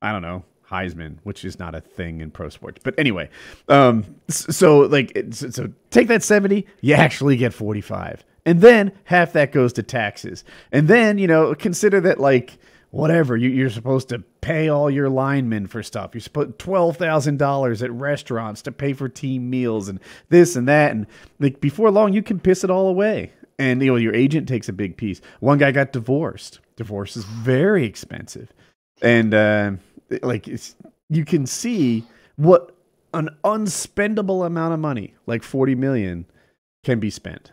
[0.02, 2.80] I don't know, Heisman, which is not a thing in pro sports.
[2.82, 3.30] But anyway,
[3.68, 8.24] um, so like, so take that 70, you actually get 45.
[8.46, 10.46] And then half that goes to taxes.
[10.72, 12.58] And then, you know, consider that like,
[12.92, 16.12] whatever, you, you're supposed to pay all your linemen for stuff.
[16.14, 20.92] You're supposed $12,000 at restaurants to pay for team meals and this and that.
[20.92, 21.08] And
[21.40, 23.34] like before long, you can piss it all away.
[23.60, 25.22] And, you know, your agent takes a big piece.
[25.40, 26.60] One guy got divorced.
[26.78, 28.52] Divorce is very expensive
[29.02, 29.72] and uh,
[30.22, 30.48] like
[31.10, 32.04] you can see
[32.36, 32.76] what
[33.14, 36.26] an unspendable amount of money like 40 million
[36.84, 37.52] can be spent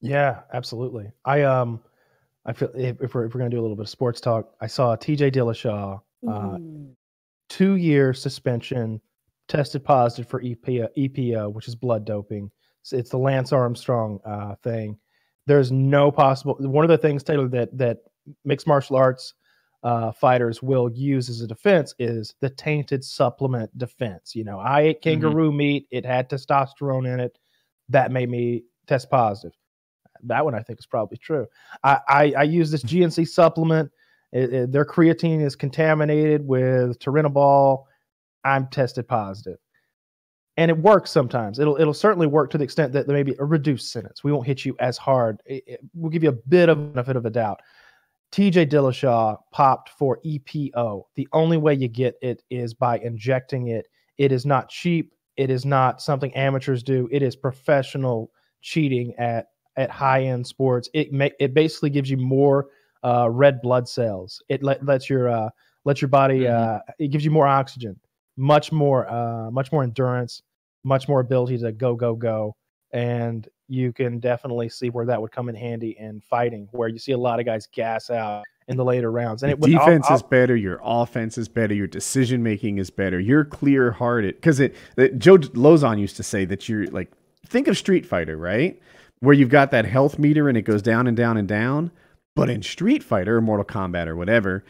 [0.00, 1.12] Yeah, absolutely.
[1.24, 1.80] I um,
[2.46, 4.54] I feel if, if we're if we're gonna do a little bit of sports talk,
[4.60, 5.30] I saw T.J.
[5.30, 6.58] Dillashaw, uh,
[7.48, 9.00] two year suspension,
[9.48, 12.50] tested positive for EPO, EPO, which is blood doping.
[12.82, 14.98] So it's the Lance Armstrong uh, thing.
[15.46, 16.56] There's no possible.
[16.58, 17.98] One of the things Taylor that that
[18.44, 19.34] mixed martial arts
[19.82, 24.34] uh, fighters will use as a defense is the tainted supplement defense.
[24.34, 27.38] You know, I ate kangaroo meat; it had testosterone in it.
[27.90, 29.56] that made me test positive.
[30.26, 31.46] That one I think is probably true.
[31.82, 33.90] I, I, I use this GNC supplement.
[34.32, 37.84] It, it, their creatine is contaminated with turinabol.
[38.44, 39.58] I'm tested positive
[40.56, 41.58] and it works sometimes.
[41.58, 44.22] It'll it'll certainly work to the extent that there may be a reduced sentence.
[44.22, 45.42] We won't hit you as hard.
[45.46, 47.60] It, we'll give you a bit of benefit of a doubt.
[48.32, 51.04] TJ Dillashaw popped for EPO.
[51.14, 53.86] The only way you get it is by injecting it.
[54.18, 55.12] It is not cheap.
[55.36, 57.08] It is not something amateurs do.
[57.10, 60.88] It is professional cheating at at high end sports.
[60.94, 62.66] It may, it basically gives you more
[63.02, 64.42] uh, red blood cells.
[64.48, 65.50] It let, lets your uh,
[65.84, 66.40] lets your body.
[66.40, 66.90] Mm-hmm.
[66.90, 67.98] Uh, it gives you more oxygen
[68.36, 70.42] much more uh, much more endurance,
[70.82, 72.56] much more ability to go go go,
[72.92, 76.98] and you can definitely see where that would come in handy in fighting, where you
[76.98, 79.42] see a lot of guys gas out in the later rounds.
[79.42, 82.78] And it would, defense I'll, I'll, is better, your offense is better, your decision making
[82.78, 83.20] is better.
[83.20, 85.18] You're clear hearted because it, it.
[85.18, 87.10] Joe Lauzon used to say that you're like
[87.46, 88.80] think of Street Fighter, right?
[89.24, 91.90] Where you've got that health meter and it goes down and down and down.
[92.36, 94.64] But in Street Fighter or Mortal Kombat or whatever,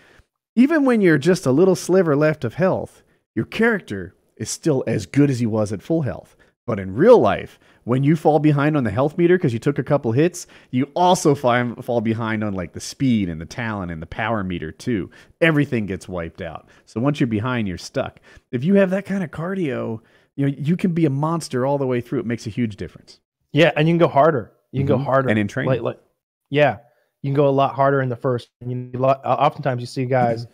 [0.55, 3.03] even when you're just a little sliver left of health,
[3.35, 6.37] your character is still as good as he was at full health.
[6.67, 9.79] But in real life, when you fall behind on the health meter because you took
[9.79, 14.01] a couple hits, you also fall behind on like the speed and the talent and
[14.01, 15.11] the power meter too.
[15.41, 16.69] Everything gets wiped out.
[16.87, 18.21] So once you're behind, you're stuck.
[18.53, 20.01] If you have that kind of cardio,
[20.37, 22.21] you know you can be a monster all the way through.
[22.21, 23.21] It makes a huge difference.
[23.55, 24.53] Yeah, and you can go harder.
[24.73, 25.05] You can mm-hmm.
[25.05, 25.71] go harder and in training.
[25.71, 26.01] Like, like,
[26.51, 26.79] yeah,
[27.23, 28.51] you can go a lot harder in the first.
[28.67, 30.47] You, oftentimes you see guys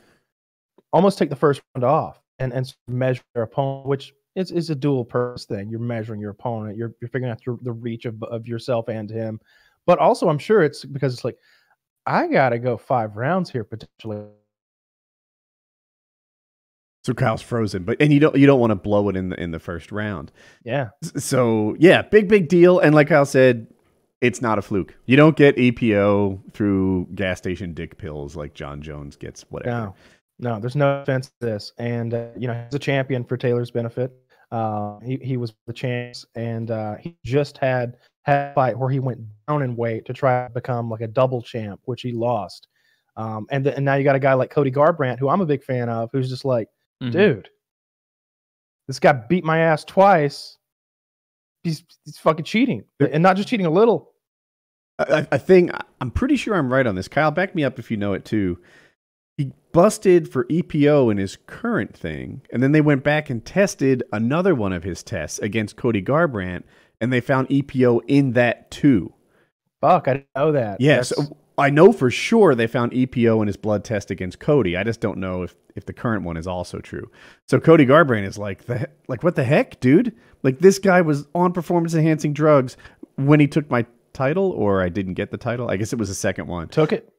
[0.92, 4.74] almost take the first round off and and measure their opponent, which is, is a
[4.74, 5.70] dual purpose thing.
[5.70, 6.76] You're measuring your opponent.
[6.76, 9.40] You're you're figuring out the, the reach of of yourself and him,
[9.86, 11.38] but also I'm sure it's because it's like
[12.04, 14.26] I got to go five rounds here potentially.
[17.04, 19.40] So Kyle's frozen, but and you don't you don't want to blow it in the
[19.40, 20.30] in the first round.
[20.64, 20.90] Yeah.
[21.16, 22.78] So yeah, big big deal.
[22.78, 23.66] And like Kyle said,
[24.20, 24.94] it's not a fluke.
[25.06, 29.42] You don't get EPO through gas station dick pills like Jon Jones gets.
[29.48, 29.76] Whatever.
[29.76, 29.94] No.
[30.42, 31.72] No, there's no offense to this.
[31.76, 34.10] And, uh, you know, he's a champion for Taylor's benefit.
[34.50, 38.88] Uh, he, he was the champs, and uh, he just had, had a fight where
[38.88, 42.12] he went down in weight to try to become like a double champ, which he
[42.12, 42.68] lost.
[43.16, 45.62] Um, and, and now you got a guy like Cody Garbrandt, who I'm a big
[45.62, 46.68] fan of, who's just like,
[47.02, 47.10] mm-hmm.
[47.10, 47.48] dude,
[48.86, 50.58] this guy beat my ass twice.
[51.62, 54.12] He's, he's fucking cheating, and not just cheating a little.
[54.98, 55.70] I, I think
[56.00, 57.08] I'm pretty sure I'm right on this.
[57.08, 58.58] Kyle, back me up if you know it too
[59.40, 64.02] he busted for EPO in his current thing, and then they went back and tested
[64.12, 66.64] another one of his tests against Cody Garbrandt,
[67.00, 69.14] and they found EPO in that too.
[69.80, 70.78] Fuck, I didn't know that.
[70.82, 71.24] Yes, yeah,
[71.60, 74.76] I know for sure they found EPO in his blood test against Cody.
[74.76, 77.10] I just don't know if if the current one is also true.
[77.48, 80.14] So Cody Garbrandt is like the like what the heck, dude?
[80.42, 82.78] Like this guy was on performance enhancing drugs
[83.16, 83.84] when he took my
[84.14, 85.70] title, or I didn't get the title.
[85.70, 86.68] I guess it was the second one.
[86.68, 87.12] Took it.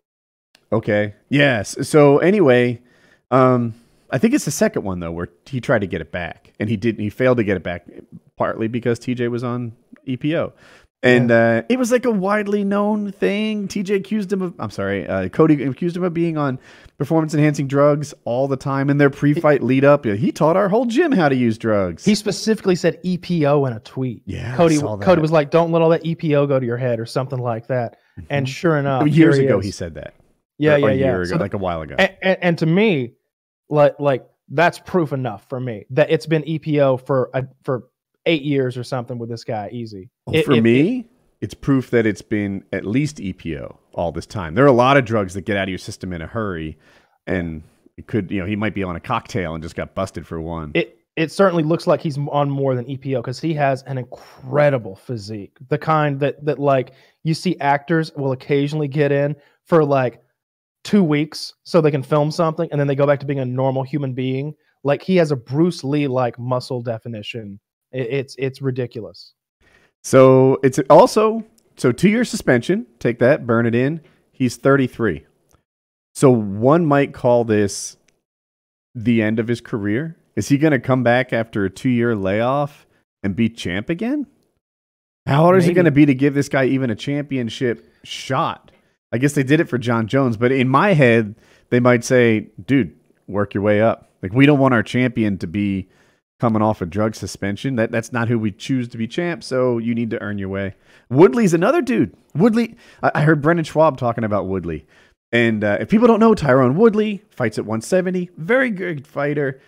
[0.71, 1.13] Okay.
[1.29, 1.87] Yes.
[1.87, 2.81] So anyway,
[3.29, 3.75] um,
[4.09, 6.67] I think it's the second one though, where he tried to get it back, and
[6.67, 7.01] he didn't.
[7.01, 7.87] He failed to get it back,
[8.37, 9.73] partly because TJ was on
[10.07, 10.51] EPO,
[11.03, 13.67] and uh, it was like a widely known thing.
[13.67, 14.53] TJ accused him of.
[14.59, 16.59] I'm sorry, uh, Cody accused him of being on
[16.97, 20.05] performance enhancing drugs all the time in their pre-fight lead up.
[20.05, 22.05] He taught our whole gym how to use drugs.
[22.05, 24.21] He specifically said EPO in a tweet.
[24.25, 24.79] Yeah, Cody.
[24.79, 27.67] Cody was like, "Don't let all that EPO go to your head" or something like
[27.67, 27.97] that.
[28.19, 28.27] Mm-hmm.
[28.29, 30.13] And sure enough, years ago he said that.
[30.59, 31.15] Yeah, yeah, yeah.
[31.15, 31.95] Ago, so like a while ago.
[31.97, 33.13] And, and, and, to me,
[33.69, 37.85] like like that's proof enough for me that it's been EPO for a, for
[38.25, 39.69] eight years or something with this guy.
[39.71, 40.09] Easy.
[40.31, 41.05] It, for it, me, it,
[41.41, 44.55] it's proof that it's been at least EPO all this time.
[44.55, 46.77] There are a lot of drugs that get out of your system in a hurry,
[47.27, 47.63] and
[47.97, 50.39] it could you know he might be on a cocktail and just got busted for
[50.39, 50.71] one.
[50.73, 54.95] It it certainly looks like he's on more than EPO because he has an incredible
[54.95, 56.93] physique, the kind that that like
[57.23, 60.21] you see actors will occasionally get in for like
[60.83, 63.45] two weeks so they can film something and then they go back to being a
[63.45, 64.53] normal human being.
[64.83, 67.59] Like he has a Bruce Lee like muscle definition.
[67.91, 69.33] It, it's it's ridiculous.
[70.03, 71.43] So it's also
[71.77, 72.85] so two year suspension.
[72.99, 74.01] Take that, burn it in.
[74.31, 75.25] He's 33.
[76.13, 77.97] So one might call this
[78.95, 80.17] the end of his career.
[80.35, 82.85] Is he going to come back after a two year layoff
[83.23, 84.27] and be champ again?
[85.25, 85.65] How hard Maybe.
[85.65, 88.71] is it going to be to give this guy even a championship shot?
[89.11, 91.35] I guess they did it for Jon Jones, but in my head,
[91.69, 94.09] they might say, dude, work your way up.
[94.23, 95.89] Like we don't want our champion to be
[96.41, 97.75] coming off a drug suspension.
[97.75, 99.43] That that's not who we choose to be champ.
[99.43, 100.73] So you need to earn your way.
[101.09, 102.15] Woodley's another dude.
[102.33, 102.75] Woodley.
[103.03, 104.87] I, I heard Brendan Schaub talking about Woodley,
[105.31, 108.31] and uh, if people don't know, Tyron Woodley fights at 170.
[108.37, 109.61] Very good fighter.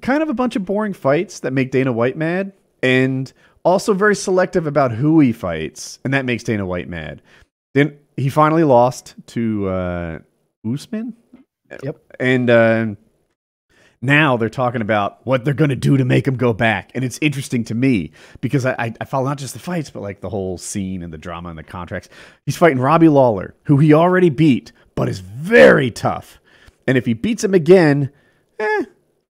[0.00, 2.52] Kind of a bunch of boring fights that make Dana White mad.
[2.82, 3.30] And
[3.64, 7.20] Also very selective about who he fights, and that makes Dana White mad.
[7.74, 10.18] Then he finally lost to uh,
[10.64, 11.14] Usman.
[11.82, 12.00] Yep.
[12.18, 12.86] And uh,
[14.02, 16.90] now they're talking about what they're going to do to make him go back.
[16.94, 20.20] And it's interesting to me because I, I, follow not just the fights, but like
[20.20, 22.08] the whole scene and the drama and the contracts.
[22.46, 26.40] He's fighting Robbie Lawler, who he already beat, but is very tough.
[26.86, 28.10] And if he beats him again,
[28.58, 28.84] eh,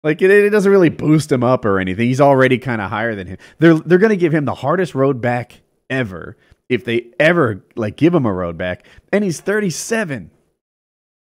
[0.03, 2.07] like it, it doesn't really boost him up or anything.
[2.07, 3.37] He's already kind of higher than him.
[3.59, 6.37] They're they're going to give him the hardest road back ever
[6.69, 8.87] if they ever like give him a road back.
[9.11, 10.31] And he's 37.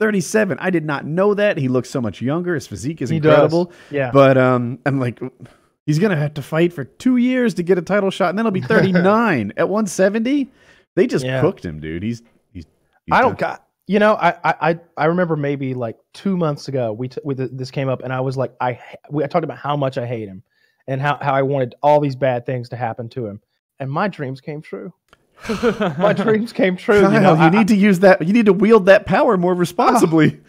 [0.00, 0.58] 37.
[0.60, 1.56] I did not know that.
[1.58, 2.54] He looks so much younger.
[2.54, 3.32] His physique is He does.
[3.32, 3.72] incredible.
[3.90, 4.10] Yeah.
[4.12, 5.20] But um, I'm like,
[5.86, 8.44] he's gonna have to fight for two years to get a title shot, and then
[8.46, 10.48] he'll be 39 at 170.
[10.94, 11.40] They just Yeah.
[11.40, 12.02] cooked him, dude.
[12.02, 12.22] He's
[12.52, 12.64] he's.
[13.06, 13.64] he's I don't got.
[13.86, 17.34] You know, I, I I- I remember maybe like two months ago we t- we
[17.34, 18.78] th- this came up and I was like I
[19.10, 20.42] we I talked about how much I hate him
[20.86, 23.40] and how how I wanted all these bad things to happen to him
[23.80, 24.92] and my dreams came true.
[25.98, 27.02] My dreams came true.
[27.02, 28.26] Kyle, you you, I- need to use that.
[28.26, 30.40] You need to wield that power more responsibly.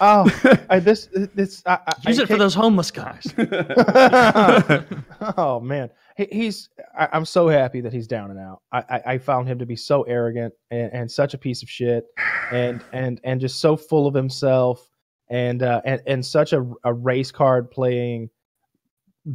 [0.00, 3.26] oh, I, this this I, I, Use I it for those homeless guys.
[5.36, 6.70] oh man, he, he's.
[6.98, 8.62] I, I'm so happy that he's down and out.
[8.72, 11.68] I, I, I found him to be so arrogant and, and such a piece of
[11.68, 12.06] shit,
[12.52, 14.88] and and and just so full of himself,
[15.28, 18.30] and uh, and and such a, a race card playing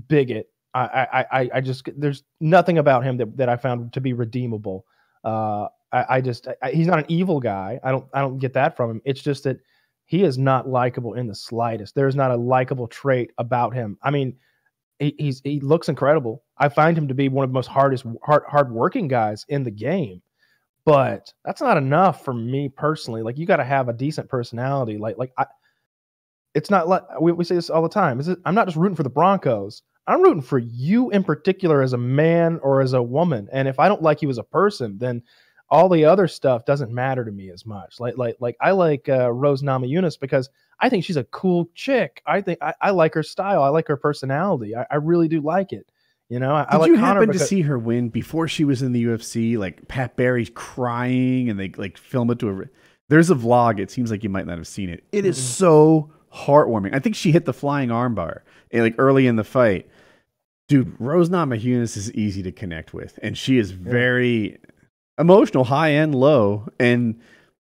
[0.08, 0.48] bigot.
[0.80, 4.86] I, I, I, just there's nothing about him that, that I found to be redeemable.
[5.24, 7.80] Uh, I, I just I, he's not an evil guy.
[7.84, 9.02] I don't I don't get that from him.
[9.06, 9.58] It's just that
[10.06, 11.96] he is not likable in the slightest.
[11.96, 13.98] There's not a likable trait about him.
[14.04, 14.36] I mean,
[15.00, 16.44] he, he's he looks incredible.
[16.58, 19.72] I find him to be one of the most hardest hard hardworking guys in the
[19.72, 20.22] game.
[20.86, 23.24] But that's not enough for me personally.
[23.24, 24.98] Like you got to have a decent personality.
[24.98, 25.46] Like like I,
[26.54, 28.20] it's not like we, we say this all the time.
[28.20, 29.82] Is it, I'm not just rooting for the Broncos.
[30.08, 33.48] I'm rooting for you in particular as a man or as a woman.
[33.52, 35.24] And if I don't like you as a person, then
[35.70, 38.00] all the other stuff doesn't matter to me as much.
[38.00, 40.50] Like like like I like uh, Rose Namajunas because
[40.80, 42.22] I think she's a cool chick.
[42.26, 43.64] I think I, I like her style.
[43.64, 44.76] I like her personality.
[44.76, 45.90] I, I really do like it.
[46.30, 48.64] You know, I, I Did like you Connor happen to see her win before she
[48.64, 49.58] was in the UFC?
[49.58, 52.64] Like Pat Barry's crying, and they like film it to a.
[53.10, 53.80] There's a vlog.
[53.80, 55.04] It seems like you might not have seen it.
[55.12, 56.96] It is so heartwarming.
[56.96, 58.40] I think she hit the flying armbar
[58.72, 59.88] eh, like early in the fight.
[60.68, 64.58] Dude, Rose Namajunas is easy to connect with, and she is very
[65.20, 67.20] emotional, high and low, and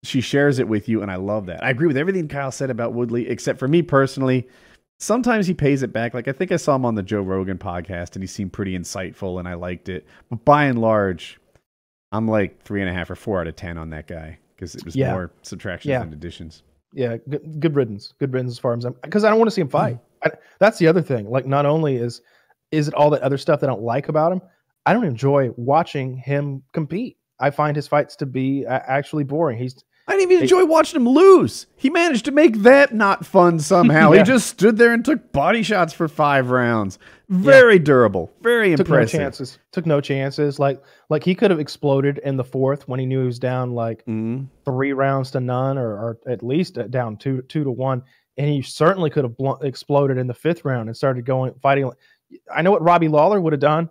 [0.02, 1.62] she shares it with you, and I love that.
[1.62, 4.48] I agree with everything Kyle said about Woodley, except for me personally.
[4.98, 6.14] Sometimes he pays it back.
[6.14, 8.76] Like I think I saw him on the Joe Rogan podcast, and he seemed pretty
[8.78, 10.06] insightful, and I liked it.
[10.30, 11.38] But by and large,
[12.12, 14.74] I'm like three and a half or four out of ten on that guy because
[14.74, 15.12] it was Yeah.
[15.12, 15.98] more subtractions Yeah.
[15.98, 16.62] than additions.
[16.94, 18.14] yeah, good, good riddance.
[18.18, 19.96] Good riddance as far as I'm because I don't want to see him fight.
[19.96, 20.00] Mm.
[20.32, 21.28] I, that's the other thing.
[21.28, 22.22] Like, not only is
[22.70, 24.40] is it all that other stuff that I don't like about him,
[24.84, 27.16] I don't enjoy watching him compete.
[27.38, 29.58] I find his fights to be uh, actually boring.
[29.58, 31.66] He's I didn't even enjoy watching him lose.
[31.74, 34.12] He managed to make that not fun somehow.
[34.12, 34.20] Yeah.
[34.20, 37.00] He just stood there and took body shots for five rounds.
[37.28, 38.32] Very durable.
[38.40, 39.18] Very took impressive.
[39.18, 39.58] no chances.
[39.72, 40.60] Took no chances.
[40.60, 43.72] Like like he could have exploded in the fourth when he knew he was down
[43.72, 44.46] like Mhm.
[44.64, 48.02] three rounds to none, or, or at least uh, down two two to one.
[48.38, 51.90] And he certainly could have blunt, exploded in the fifth round and started going fighting.
[52.52, 53.90] I know what Robbie Lawler would have done.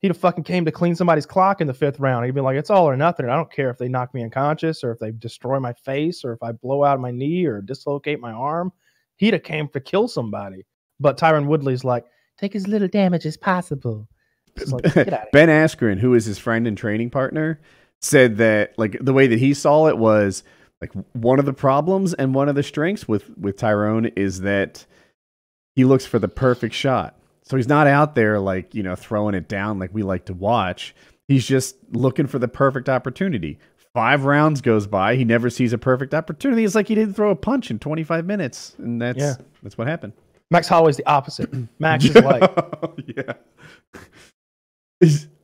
[0.00, 2.24] He'd have fucking came to clean somebody's clock in the fifth round.
[2.24, 4.82] He'd be like, "It's all or nothing." I don't care if they knock me unconscious
[4.82, 8.20] or if they destroy my face or if I blow out my knee or dislocate
[8.20, 8.72] my arm.
[9.16, 10.64] He'd have came to kill somebody.
[10.98, 12.06] But Tyron Woodley's like,
[12.38, 14.08] take as little damage as possible.
[14.66, 14.82] Like,
[15.32, 17.60] Ben Askren, who is his friend and training partner,
[18.00, 20.42] said that like the way that he saw it was
[20.80, 24.86] like one of the problems and one of the strengths with with Tyron is that
[25.76, 27.19] he looks for the perfect shot.
[27.50, 30.34] So he's not out there like, you know, throwing it down like we like to
[30.34, 30.94] watch.
[31.26, 33.58] He's just looking for the perfect opportunity.
[33.92, 36.62] Five rounds goes by, he never sees a perfect opportunity.
[36.64, 39.34] It's like he didn't throw a punch in 25 minutes, and that's Yeah.
[39.64, 40.12] that's what happened.
[40.52, 41.50] Max Holloway's the opposite.
[41.80, 42.48] Max is like,
[43.16, 43.32] yeah.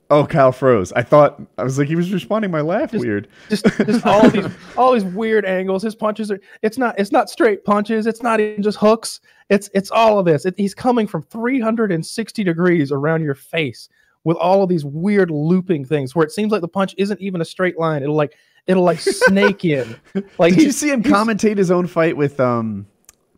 [0.08, 0.92] Oh, Kyle froze.
[0.92, 3.28] I thought I was like he was responding my laugh Just- weird.
[3.48, 4.46] just just all these
[4.76, 5.82] all these weird angles.
[5.82, 8.06] His punches are it's not it's not straight punches.
[8.06, 9.20] It's not even just hooks.
[9.50, 10.44] It's it's all of this.
[10.46, 13.88] It, he's coming from 360 degrees around your face
[14.24, 17.40] with all of these weird looping things where it seems like the punch isn't even
[17.40, 18.02] a straight line.
[18.02, 18.34] It'll like
[18.68, 19.96] it'll like snake in.
[20.38, 22.86] Like Did you see him commentate his own fight with um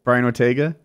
[0.04, 0.76] Brian Ortega?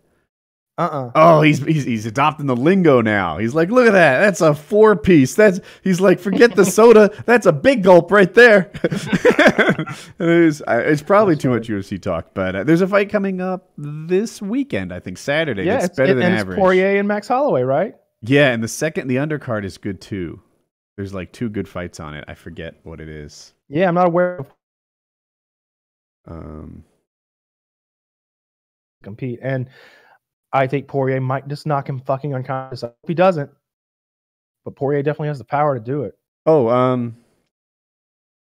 [0.76, 1.12] Uh-uh.
[1.14, 3.38] Oh, he's he's he's adopting the lingo now.
[3.38, 4.18] He's like, look at that.
[4.18, 5.36] That's a four piece.
[5.36, 7.10] That's he's like, forget the soda.
[7.26, 8.72] That's a big gulp right there.
[8.82, 10.62] it is.
[10.66, 14.92] It's probably too much UFC talk, but uh, there's a fight coming up this weekend.
[14.92, 15.62] I think Saturday.
[15.62, 16.58] Yeah, it's, it's, better it- than and average.
[16.58, 17.94] it's Poirier and Max Holloway, right?
[18.22, 20.40] Yeah, and the second the undercard is good too.
[20.96, 22.24] There's like two good fights on it.
[22.26, 23.52] I forget what it is.
[23.68, 24.46] Yeah, I'm not aware of
[26.26, 26.84] Um,
[29.02, 29.38] compete.
[29.42, 29.68] And
[30.54, 32.84] I think Poirier might just knock him fucking unconscious.
[32.84, 33.50] I hope he doesn't.
[34.64, 36.16] But Poirier definitely has the power to do it.
[36.46, 37.16] oh, um,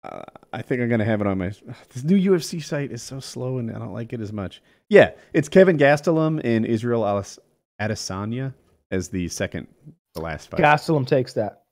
[0.04, 1.52] uh, I think I'm gonna have it on my.
[1.94, 4.62] This new UFC site is so slow, and I don't like it as much.
[4.90, 7.40] Yeah, it's Kevin Gastelum and Israel Alas-
[7.82, 8.54] Adesanya
[8.92, 9.68] as the second,
[10.14, 10.60] the last fight.
[10.62, 11.64] Gastelum takes that.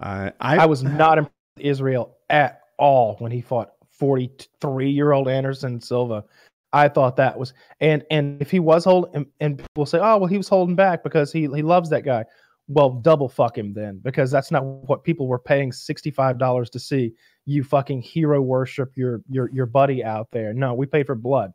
[0.00, 5.12] I, I I was not impressed with Israel at all when he fought 43 year
[5.12, 6.24] old Anderson Silva.
[6.72, 10.18] I thought that was and and if he was holding and, and people say, oh
[10.18, 12.24] well, he was holding back because he he loves that guy.
[12.66, 16.70] Well, double fuck him then because that's not what people were paying sixty five dollars
[16.70, 17.12] to see.
[17.46, 20.52] You fucking hero worship your your your buddy out there.
[20.54, 21.52] No, we paid for blood.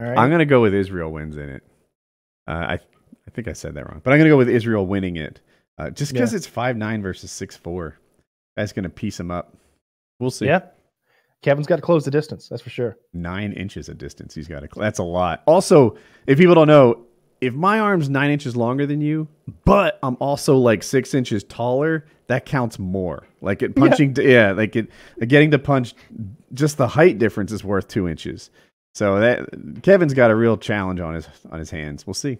[0.00, 0.18] All right.
[0.18, 1.62] I'm gonna go with Israel wins in it.
[2.46, 5.16] Uh, I I think I said that wrong, but I'm gonna go with Israel winning
[5.16, 5.40] it,
[5.78, 6.36] uh, just because Yeah.
[6.36, 7.98] it's five nine versus six four.
[8.56, 9.56] That's gonna piece him up.
[10.20, 10.46] We'll see.
[10.46, 10.66] yeah.
[11.42, 12.48] Kevin's got to close the distance.
[12.48, 12.96] That's for sure.
[13.12, 14.34] Nine inches of distance.
[14.34, 14.68] He's got to.
[14.78, 15.42] That's a lot.
[15.46, 17.04] Also, if people don't know,
[17.40, 19.26] if my arm's nine inches longer than you,
[19.64, 23.26] but I'm also like six inches taller, that counts more.
[23.40, 24.16] Like it punching.
[24.16, 24.88] Yeah, like it
[25.26, 25.94] getting to punch.
[26.54, 28.50] Just the height difference is worth two inches.
[28.94, 32.06] So that Kevin's got a real challenge on his on his hands.
[32.06, 32.38] We'll see.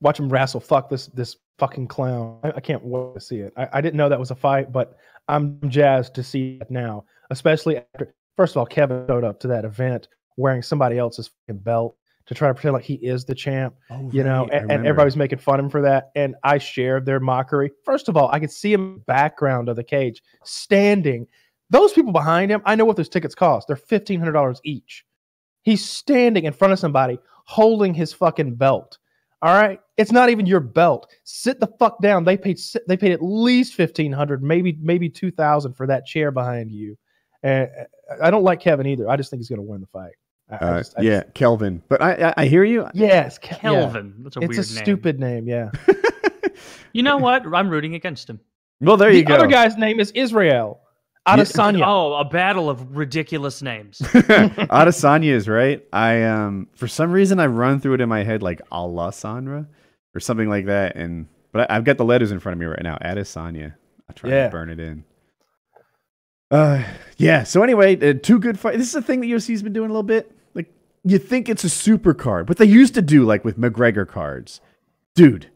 [0.00, 2.38] watch him wrestle fuck this this fucking clown.
[2.42, 3.52] I, I can't wait to see it.
[3.56, 4.96] I, I didn't know that was a fight, but
[5.28, 7.04] I'm jazzed to see it now.
[7.30, 11.60] Especially after first of all, Kevin showed up to that event wearing somebody else's fucking
[11.62, 14.60] belt to try to pretend like he is the champ, Oh, you know, right, and,
[14.60, 14.88] and remember.
[14.88, 16.10] everybody was making fun of him for that.
[16.14, 17.72] And I shared their mockery.
[17.84, 21.26] First of all, I could see him in the background of the cage standing.
[21.70, 23.66] Those people behind him, I know what those tickets cost.
[23.66, 25.04] They're fifteen hundred dollars each.
[25.62, 28.98] He's standing in front of somebody holding his fucking belt.
[29.42, 31.10] All right, it's not even your belt.
[31.24, 32.24] Sit the fuck down.
[32.24, 36.30] They paid they paid at least fifteen hundred, maybe maybe two thousand for that chair
[36.30, 36.96] behind you.
[37.42, 37.70] And
[38.10, 39.08] uh, I don't like Kevin either.
[39.08, 40.12] I just think he's going to win the fight.
[40.50, 41.82] I, I Uh, just- I yeah, just- Kelvin.
[41.88, 42.86] But I, I I hear you.
[42.94, 43.58] yes, Ke- yeah.
[43.58, 44.14] Kelvin.
[44.20, 44.84] That's a It's weird a name.
[44.84, 45.46] stupid name.
[45.48, 45.70] Yeah.
[46.94, 47.46] You know what?
[47.54, 48.40] I'm rooting against him.
[48.80, 49.34] Well, there the you go.
[49.34, 50.80] The other guy's name is Israel
[51.28, 51.82] Adesanya.
[51.86, 53.98] Oh, a battle of ridiculous names.
[54.02, 55.84] Adesanya is right.
[55.92, 59.66] I um for some reason I run through it in my head like Alessandra
[60.14, 62.66] or something like that, and but I, I've got the letters in front of me
[62.66, 62.96] right now.
[63.02, 63.74] Adesanya.
[64.08, 64.44] I try Yeah.
[64.46, 65.04] to burn it in.
[66.50, 66.82] Uh,
[67.16, 67.42] yeah.
[67.42, 68.78] So anyway, uh, two good fights.
[68.78, 70.32] This is a thing that UFC's been doing a little bit.
[70.54, 70.72] Like
[71.04, 74.60] you think it's a super card, what they used to do, like with McGregor cards,
[75.14, 75.50] dude.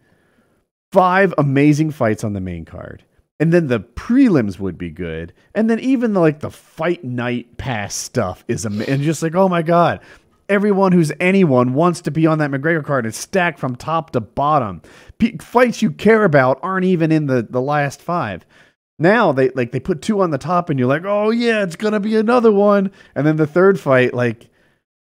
[0.90, 3.04] Five amazing fights on the main card
[3.42, 7.56] and then the prelims would be good, and then even the, like the fight night
[7.56, 8.94] pass stuff is amazing.
[8.94, 9.98] And just like, oh my god,
[10.48, 13.04] everyone who's anyone wants to be on that McGregor card.
[13.04, 14.80] It's stacked from top to bottom.
[15.18, 18.46] P- fights you care about aren't even in the the last five.
[19.02, 21.76] Now they like they put two on the top, and you're like, oh yeah, it's
[21.76, 22.90] gonna be another one.
[23.14, 24.48] And then the third fight, like,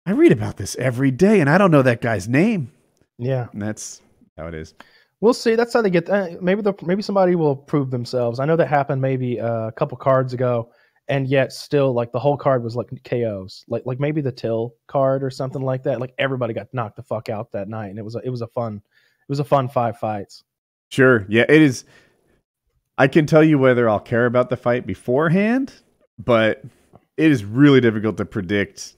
[0.07, 2.73] I read about this every day, and I don't know that guy's name.
[3.19, 3.49] Yeah.
[3.53, 4.01] And that's
[4.37, 4.75] how it is.
[5.21, 5.57] We'll see.
[5.57, 6.09] That's how they get.
[6.09, 8.39] Uh, maybe the maybe somebody will prove themselves.
[8.39, 10.71] I know that happened maybe uh, a couple cards ago,
[11.09, 13.65] and yet still like the whole card was like KOs.
[13.69, 16.01] Like like maybe the Till card or something like that.
[16.01, 18.43] Like everybody got knocked the fuck out that night, and it was a, it was
[18.43, 20.45] a fun it was a fun five fights.
[20.91, 21.27] Sure.
[21.29, 21.85] Yeah, it is.
[22.99, 25.73] I can tell you whether I'll care about the fight beforehand,
[26.19, 26.63] but
[27.17, 28.95] it is really difficult to predict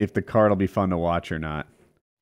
[0.00, 1.66] if the card will be fun to watch or not.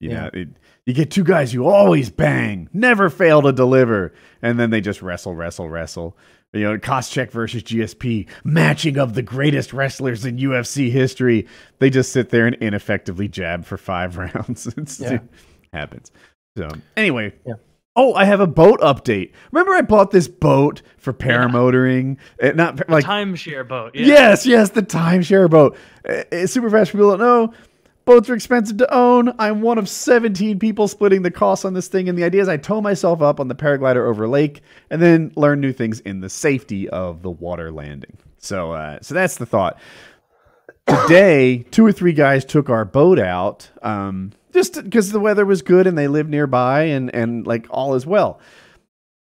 [0.01, 0.23] You Yeah.
[0.25, 0.49] know, it,
[0.87, 5.01] you get two guys who always bang, never fail to deliver, and then they just
[5.03, 6.17] wrestle, wrestle, wrestle.
[6.55, 11.47] You know, Koscheck versus GSP, matching of the greatest wrestlers in UFC history.
[11.79, 14.67] They just sit there and ineffectively jab for five rounds.
[14.99, 15.13] Yeah.
[15.15, 15.23] It
[15.73, 16.11] happens.
[16.59, 17.55] So anyway, Yeah.
[17.95, 19.33] Oh, I have a boat update.
[19.51, 22.17] Remember, I bought this boat for paramotoring.
[22.43, 23.95] Uh, not like Timeshare boat.
[23.95, 24.07] Yeah.
[24.07, 25.77] yes, yes, the timeshare boat.
[26.09, 27.53] Uh, uh, super fast people don't know.
[28.05, 29.33] Boats are expensive to own.
[29.39, 32.49] I'm one of 17 people splitting the costs on this thing, and the idea is
[32.49, 36.21] I tow myself up on the paraglider over lake and then learn new things in
[36.21, 38.17] the safety of the water landing.
[38.39, 39.79] So, uh, so that's the thought.
[40.93, 45.63] Today, two or three guys took our boat out, um, just because the weather was
[45.63, 48.41] good and they lived nearby, and and like all is well.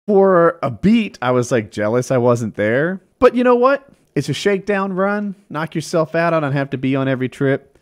[0.09, 3.89] For a beat, I was like jealous I wasn't there, but you know what?
[4.17, 5.37] It's a shakedown run.
[5.49, 6.35] Knock yourself out.
[6.35, 7.79] I don't have to be on every trip.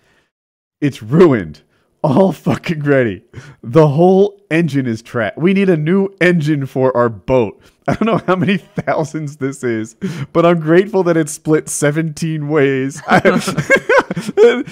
[0.81, 1.62] It's ruined.
[2.05, 3.23] All fucking ready.
[3.62, 5.39] The whole engine is trapped.
[5.39, 7.61] We need a new engine for our boat.
[7.89, 9.97] I don't know how many thousands this is,
[10.33, 13.03] but I'm grateful that it's split 17 ways.
[13.09, 13.20] I-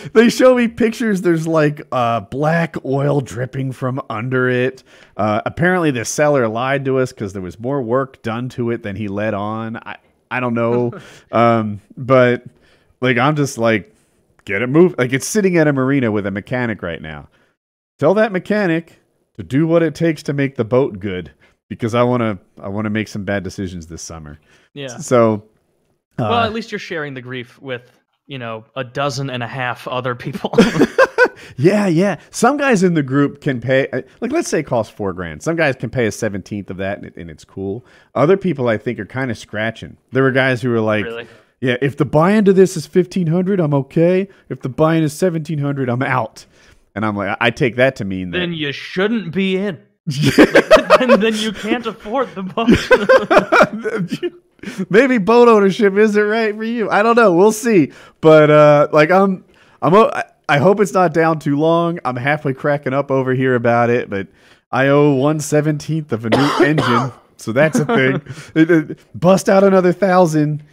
[0.12, 1.22] they show me pictures.
[1.22, 4.84] There's like uh, black oil dripping from under it.
[5.16, 8.82] Uh, apparently, the seller lied to us because there was more work done to it
[8.84, 9.76] than he let on.
[9.78, 9.96] I,
[10.30, 10.92] I don't know.
[11.32, 12.44] um, but
[13.00, 13.92] like, I'm just like,
[14.44, 14.98] get it moved.
[14.98, 17.28] Like, it's sitting at a marina with a mechanic right now.
[17.98, 19.00] Tell that mechanic
[19.36, 21.32] to do what it takes to make the boat good
[21.70, 24.38] because I want to I want to make some bad decisions this summer.
[24.74, 24.98] Yeah.
[24.98, 25.44] So
[26.18, 27.90] uh, Well, at least you're sharing the grief with,
[28.26, 30.52] you know, a dozen and a half other people.
[31.56, 32.18] yeah, yeah.
[32.30, 35.42] Some guys in the group can pay uh, like let's say it costs 4 grand.
[35.42, 37.86] Some guys can pay a 17th of that and, it, and it's cool.
[38.14, 39.96] Other people I think are kind of scratching.
[40.12, 41.28] There were guys who were like really.
[41.62, 44.28] Yeah, if the buy into this is 1500, I'm okay.
[44.48, 46.46] If the buy in is 1700, I'm out.
[46.94, 49.80] And I'm like I take that to mean that Then you shouldn't be in.
[50.11, 52.68] Then, then you can't afford the boat.
[54.90, 56.90] maybe boat ownership isn't right for you.
[56.90, 57.32] I don't know.
[57.34, 57.92] We'll see.
[58.20, 59.44] But uh, like I'm,
[59.82, 59.94] I'm.
[59.94, 62.00] o- I- I hope it's not down too long.
[62.04, 64.26] I'm halfway cracking up over here about it, but
[64.72, 68.20] I owe one seventeenth of a new engine, so that's a thing.
[68.56, 70.64] It- it- bust out another thousand.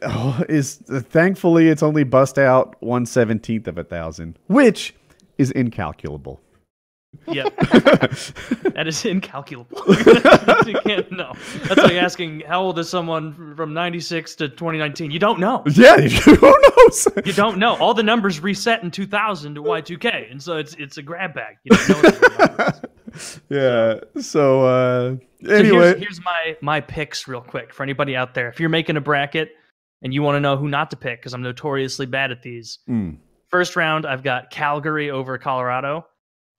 [0.00, 4.94] Oh, is thankfully it's only bust out one seventeenth of a thousand, which
[5.38, 6.40] is incalculable.
[7.28, 7.56] Yep.
[7.56, 9.78] that is incalculable.
[10.66, 11.32] you can't know.
[11.64, 15.10] That's like asking how old is someone from 96 to 2019.
[15.10, 15.62] You don't know.
[15.72, 17.08] Yeah, who knows?
[17.24, 17.76] You don't know.
[17.76, 21.56] All the numbers reset in 2000 to Y2K, and so it's it's a grab bag.
[21.64, 22.10] You don't know.
[22.10, 23.40] what the numbers.
[23.48, 24.22] yeah.
[24.22, 28.48] So uh, So anyway, here's, here's my my picks real quick for anybody out there.
[28.48, 29.50] If you're making a bracket
[30.02, 32.78] and you want to know who not to pick, because I'm notoriously bad at these.
[32.88, 33.18] Mm.
[33.48, 36.06] First round, I've got Calgary over Colorado,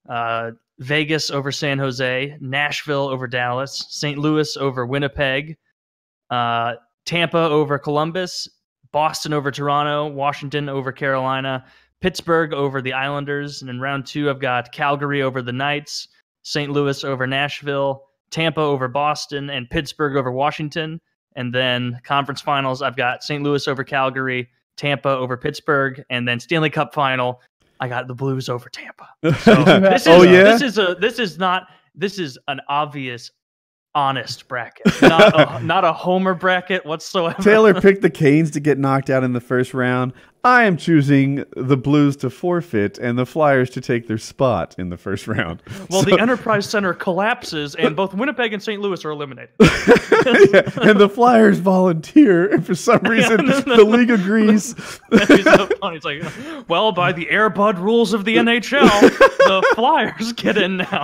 [0.07, 4.17] uh, Vegas over San Jose, Nashville over Dallas, St.
[4.17, 5.57] Louis over Winnipeg,
[6.29, 8.47] uh, Tampa over Columbus,
[8.91, 11.65] Boston over Toronto, Washington over Carolina,
[12.01, 16.09] Pittsburgh over the Islanders, and in round two, I've got Calgary over the Knights,
[16.43, 16.71] St.
[16.71, 21.01] Louis over Nashville, Tampa over Boston, and Pittsburgh over Washington.
[21.35, 23.43] And then conference finals, I've got St.
[23.43, 27.41] Louis over Calgary, Tampa over Pittsburgh, and then Stanley Cup final,
[27.79, 29.09] I got the Blues over Tampa.
[29.43, 30.43] So this is, oh yeah.
[30.43, 33.31] this is a this is not this is an obvious
[33.95, 37.41] honest bracket, not a, not a homer bracket whatsoever.
[37.41, 40.13] Taylor picked the Canes to get knocked out in the first round.
[40.43, 44.89] I am choosing the Blues to forfeit and the Flyers to take their spot in
[44.89, 45.61] the first round.
[45.89, 48.79] well, So- the Enterprise Center collapses, and both Winnipeg and St.
[48.81, 49.49] Louis are eliminated.
[49.59, 53.83] Yeah, and the Flyers volunteer, and for some reason no, no, the no.
[53.83, 54.73] league agrees.
[55.09, 55.97] That'd so funny.
[55.97, 56.23] It's like,
[56.69, 61.03] well, by the Airbud rules of the NHL, the Flyers get in now.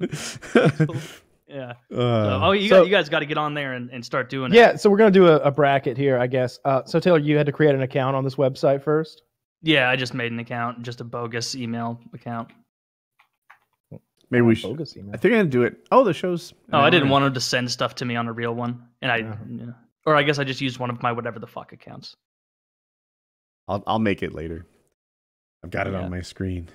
[0.00, 1.72] yeah.
[1.90, 4.04] So, Uh, oh, you, so- got, you guys got to get on there and, and
[4.04, 4.56] start doing it.
[4.56, 6.58] Yeah, so we're gonna do a, a bracket here, I guess.
[6.64, 9.22] Uh, so Taylor, you had to create an account on this website first.
[9.62, 12.48] Yeah, I just made an account, just a bogus email account.
[14.30, 14.70] maybe we should.
[14.70, 15.10] bogus email.
[15.14, 15.86] I think I'm gonna do it.
[15.90, 16.52] Oh, the show's.
[16.68, 18.82] an Oh, I didn't want him to send stuff to me on a real one,
[19.02, 19.36] and I, Yeah.
[19.48, 19.74] you know,
[20.06, 22.14] or I guess I just used one of my whatever the fuck accounts.
[23.66, 24.64] I'll I'll make it later.
[25.64, 26.02] I've got it Yeah.
[26.02, 26.68] on my screen.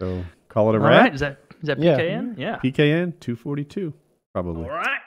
[0.00, 1.02] So call it a All wrap.
[1.02, 1.96] right, is that is that Yeah.
[1.98, 2.38] PKN?
[2.38, 2.58] Yeah.
[2.58, 3.94] PKN two forty two
[4.32, 4.64] probably.
[4.64, 5.00] All right.